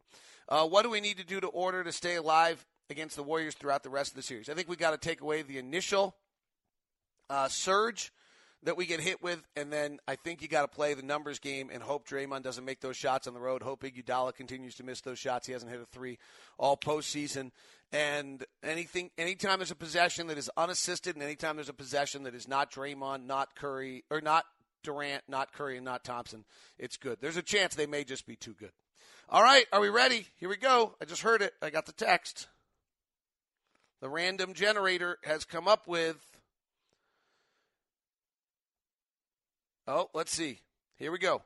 Uh, 0.48 0.66
what 0.66 0.82
do 0.82 0.90
we 0.90 1.00
need 1.00 1.18
to 1.18 1.24
do 1.24 1.40
to 1.40 1.46
order 1.46 1.84
to 1.84 1.92
stay 1.92 2.16
alive 2.16 2.66
against 2.90 3.14
the 3.14 3.22
Warriors 3.22 3.54
throughout 3.54 3.84
the 3.84 3.90
rest 3.90 4.10
of 4.10 4.16
the 4.16 4.22
series? 4.22 4.48
I 4.48 4.54
think 4.54 4.68
we 4.68 4.74
got 4.74 4.90
to 4.90 4.98
take 4.98 5.20
away 5.20 5.42
the 5.42 5.58
initial 5.58 6.16
uh, 7.30 7.46
surge 7.46 8.12
that 8.64 8.76
we 8.76 8.86
get 8.86 9.00
hit 9.00 9.22
with, 9.22 9.40
and 9.56 9.72
then 9.72 9.98
I 10.08 10.16
think 10.16 10.42
you 10.42 10.48
got 10.48 10.62
to 10.62 10.68
play 10.68 10.94
the 10.94 11.02
numbers 11.02 11.38
game 11.38 11.70
and 11.72 11.82
hope 11.82 12.08
Draymond 12.08 12.42
doesn't 12.42 12.64
make 12.64 12.80
those 12.80 12.96
shots 12.96 13.26
on 13.26 13.34
the 13.34 13.40
road. 13.40 13.62
Hope 13.62 13.82
Iguodala 13.82 14.34
continues 14.34 14.74
to 14.76 14.82
miss 14.82 15.00
those 15.00 15.18
shots. 15.18 15.46
He 15.46 15.52
hasn't 15.52 15.70
hit 15.70 15.80
a 15.80 15.86
three 15.86 16.18
all 16.58 16.76
postseason. 16.76 17.52
And 17.92 18.44
anything, 18.62 19.10
anytime 19.16 19.60
there's 19.60 19.70
a 19.70 19.76
possession 19.76 20.26
that 20.26 20.38
is 20.38 20.50
unassisted, 20.56 21.14
and 21.14 21.22
anytime 21.22 21.56
there's 21.56 21.68
a 21.68 21.74
possession 21.74 22.24
that 22.24 22.34
is 22.34 22.48
not 22.48 22.72
Draymond, 22.72 23.26
not 23.26 23.54
Curry, 23.54 24.04
or 24.10 24.20
not 24.20 24.44
Durant, 24.82 25.22
not 25.28 25.52
Curry, 25.52 25.76
and 25.76 25.84
not 25.84 26.04
Thompson, 26.04 26.44
it's 26.78 26.96
good. 26.96 27.18
There's 27.20 27.36
a 27.36 27.42
chance 27.42 27.74
they 27.74 27.86
may 27.86 28.04
just 28.04 28.26
be 28.26 28.36
too 28.36 28.54
good. 28.58 28.72
All 29.30 29.42
right, 29.42 29.66
are 29.72 29.80
we 29.80 29.88
ready? 29.88 30.26
Here 30.36 30.48
we 30.48 30.56
go. 30.56 30.94
I 31.00 31.04
just 31.04 31.22
heard 31.22 31.42
it. 31.42 31.52
I 31.62 31.70
got 31.70 31.86
the 31.86 31.92
text. 31.92 32.48
The 34.00 34.08
random 34.08 34.52
generator 34.52 35.18
has 35.24 35.44
come 35.44 35.68
up 35.68 35.86
with 35.86 36.37
Oh, 39.90 40.10
let's 40.12 40.34
see. 40.34 40.60
Here 40.96 41.10
we 41.10 41.18
go. 41.18 41.40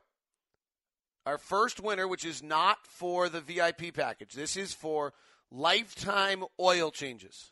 Our 1.25 1.37
first 1.37 1.79
winner, 1.79 2.09
which 2.09 2.25
is 2.25 2.43
not 2.43 2.85
for 2.85 3.29
the 3.29 3.39
VIP 3.39 3.93
package, 3.93 4.33
this 4.33 4.57
is 4.57 4.73
for 4.73 5.13
lifetime 5.49 6.43
oil 6.59 6.91
changes. 6.91 7.51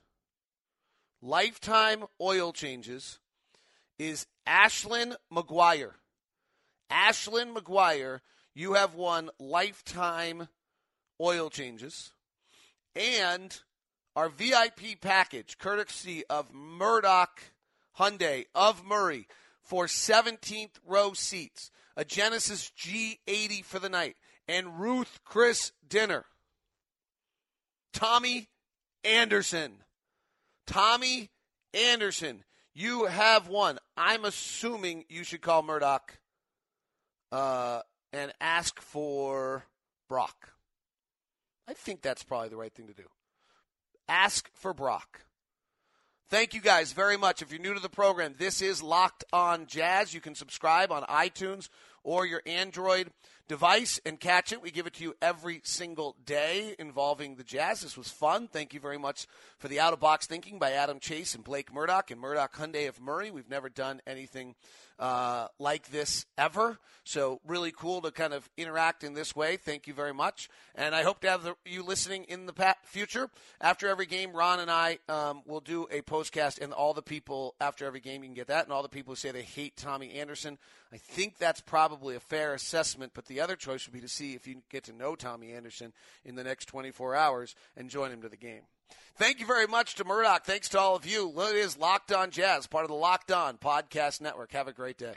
Lifetime 1.22 2.04
oil 2.20 2.52
changes 2.52 3.20
is 3.98 4.28
Ashlyn 4.46 5.16
McGuire. 5.34 5.94
Ashlyn 6.92 7.56
McGuire, 7.56 8.20
you 8.54 8.74
have 8.74 8.94
won 8.94 9.30
lifetime 9.40 10.50
oil 11.22 11.50
changes. 11.50 12.12
And 12.98 13.58
our 14.18 14.28
VIP 14.28 15.00
package, 15.00 15.58
courtesy 15.58 16.26
of 16.30 16.54
Murdoch 16.54 17.40
Hyundai 17.98 18.48
of 18.54 18.84
Murray 18.84 19.28
for 19.64 19.86
17th 19.86 20.80
row 20.86 21.14
seats, 21.14 21.72
a 21.96 22.06
Genesis 22.06 22.72
G80 22.78 23.64
for 23.64 23.80
the 23.80 23.90
night, 23.90 24.16
and 24.48 24.80
Ruth 24.80 25.20
Chris 25.24 25.72
dinner. 25.88 26.26
Tommy 27.94 28.50
Anderson. 29.04 29.84
Tommy 30.68 31.30
Anderson, 31.74 32.44
you 32.74 33.06
have 33.06 33.48
won. 33.48 33.80
I'm 33.98 34.26
assuming 34.26 35.06
you 35.10 35.24
should 35.24 35.42
call 35.42 35.64
Murdoch 35.64 36.20
uh, 37.32 37.82
and 38.14 38.32
ask 38.40 38.80
for 38.82 39.66
Brock. 40.08 40.54
I 41.68 41.74
think 41.74 42.02
that's 42.02 42.24
probably 42.24 42.50
the 42.50 42.58
right 42.58 42.74
thing 42.74 42.88
to 42.88 42.94
do. 42.94 43.08
Ask 44.08 44.50
for 44.54 44.74
Brock. 44.74 45.22
Thank 46.32 46.54
you 46.54 46.62
guys 46.62 46.94
very 46.94 47.18
much. 47.18 47.42
If 47.42 47.52
you're 47.52 47.60
new 47.60 47.74
to 47.74 47.82
the 47.82 47.90
program, 47.90 48.36
this 48.38 48.62
is 48.62 48.82
Locked 48.82 49.26
On 49.34 49.66
Jazz. 49.66 50.14
You 50.14 50.22
can 50.22 50.34
subscribe 50.34 50.90
on 50.90 51.04
iTunes 51.04 51.68
or 52.06 52.26
your 52.26 52.42
Android 52.46 53.12
device 53.52 54.00
and 54.06 54.18
catch 54.18 54.54
it. 54.54 54.62
We 54.62 54.72
give 54.72 54.88
it 54.88 54.94
to 54.94 55.04
you 55.04 55.14
every 55.22 55.60
single 55.66 56.16
day 56.26 56.74
involving 56.80 57.36
the 57.36 57.44
Jazz. 57.44 57.82
This 57.82 57.98
was 57.98 58.08
fun. 58.08 58.48
Thank 58.48 58.74
you 58.74 58.80
very 58.80 58.98
much 58.98 59.28
for 59.60 59.68
the 59.68 59.82
out 59.82 59.92
of 59.92 60.00
box 60.00 60.26
thinking 60.26 60.58
by 60.58 60.72
Adam 60.72 61.02
Chase 61.02 61.36
and 61.36 61.44
Blake 61.44 61.74
Murdoch 61.74 62.12
and 62.12 62.22
Murdoch 62.22 62.56
Hyundai 62.56 62.88
of 62.88 63.02
Murray. 63.02 63.30
We've 63.30 63.50
never 63.50 63.68
done 63.68 64.00
anything 64.08 64.56
uh, 65.02 65.48
like 65.60 65.90
this 65.90 66.26
ever. 66.38 66.78
So 67.04 67.42
really 67.46 67.72
cool 67.72 68.02
to 68.02 68.12
kind 68.12 68.34
of 68.34 68.48
interact 68.56 69.04
in 69.04 69.16
this 69.16 69.36
way. 69.36 69.58
Thank 69.58 69.88
you 69.88 69.94
very 69.94 70.14
much, 70.14 70.48
and 70.76 70.94
I 70.94 71.02
hope 71.02 71.22
to 71.22 71.30
have 71.30 71.44
the, 71.44 71.56
you 71.66 71.84
listening 71.84 72.26
in 72.26 72.46
the 72.46 72.76
future. 72.84 73.30
After 73.60 73.88
every 73.88 74.06
game, 74.06 74.32
Ron 74.34 74.60
and 74.60 74.70
I 74.70 75.00
um, 75.10 75.42
will 75.48 75.60
do 75.60 75.88
a 75.92 76.02
postcast, 76.02 76.62
and 76.62 76.72
all 76.72 76.94
the 76.94 77.02
people 77.02 77.56
after 77.60 77.86
every 77.86 78.00
game 78.00 78.24
you 78.24 78.30
can 78.30 78.36
get 78.36 78.48
that, 78.48 78.66
and 78.66 78.72
all 78.72 78.84
the 78.84 78.90
people 78.90 79.14
who 79.14 79.16
say 79.16 79.32
they 79.32 79.42
hate 79.42 79.76
Tommy 79.76 80.14
Anderson. 80.14 80.60
I 80.94 80.98
think 80.98 81.40
that's 81.40 81.62
probably 81.62 82.16
a 82.16 82.20
fair 82.20 82.54
assessment, 82.54 83.14
but 83.16 83.26
the 83.26 83.41
other 83.42 83.56
choice 83.56 83.86
would 83.86 83.94
be 83.94 84.02
to 84.02 84.08
see 84.08 84.34
if 84.34 84.48
you 84.48 84.62
get 84.70 84.84
to 84.86 84.94
know 84.94 85.16
Tommy 85.16 85.52
Anderson 85.52 85.94
in 86.24 86.36
the 86.36 86.44
next 86.44 86.66
24 86.66 87.16
hours 87.16 87.56
and 87.76 87.90
join 87.90 88.12
him 88.12 88.22
to 88.22 88.30
the 88.30 88.38
game. 88.38 88.62
Thank 89.16 89.40
you 89.40 89.46
very 89.46 89.68
much 89.68 89.96
to 89.96 90.06
Murdoch. 90.06 90.46
Thanks 90.46 90.70
to 90.70 90.80
all 90.80 90.96
of 90.96 91.06
you. 91.06 91.32
It 91.42 91.56
is 91.56 91.78
Locked 91.78 92.12
On 92.12 92.32
Jazz, 92.32 92.68
part 92.68 92.84
of 92.84 92.90
the 92.90 92.96
Locked 92.96 93.32
On 93.32 93.58
Podcast 93.58 94.22
Network. 94.22 94.52
Have 94.54 94.68
a 94.68 94.74
great 94.74 94.98
day. 94.98 95.16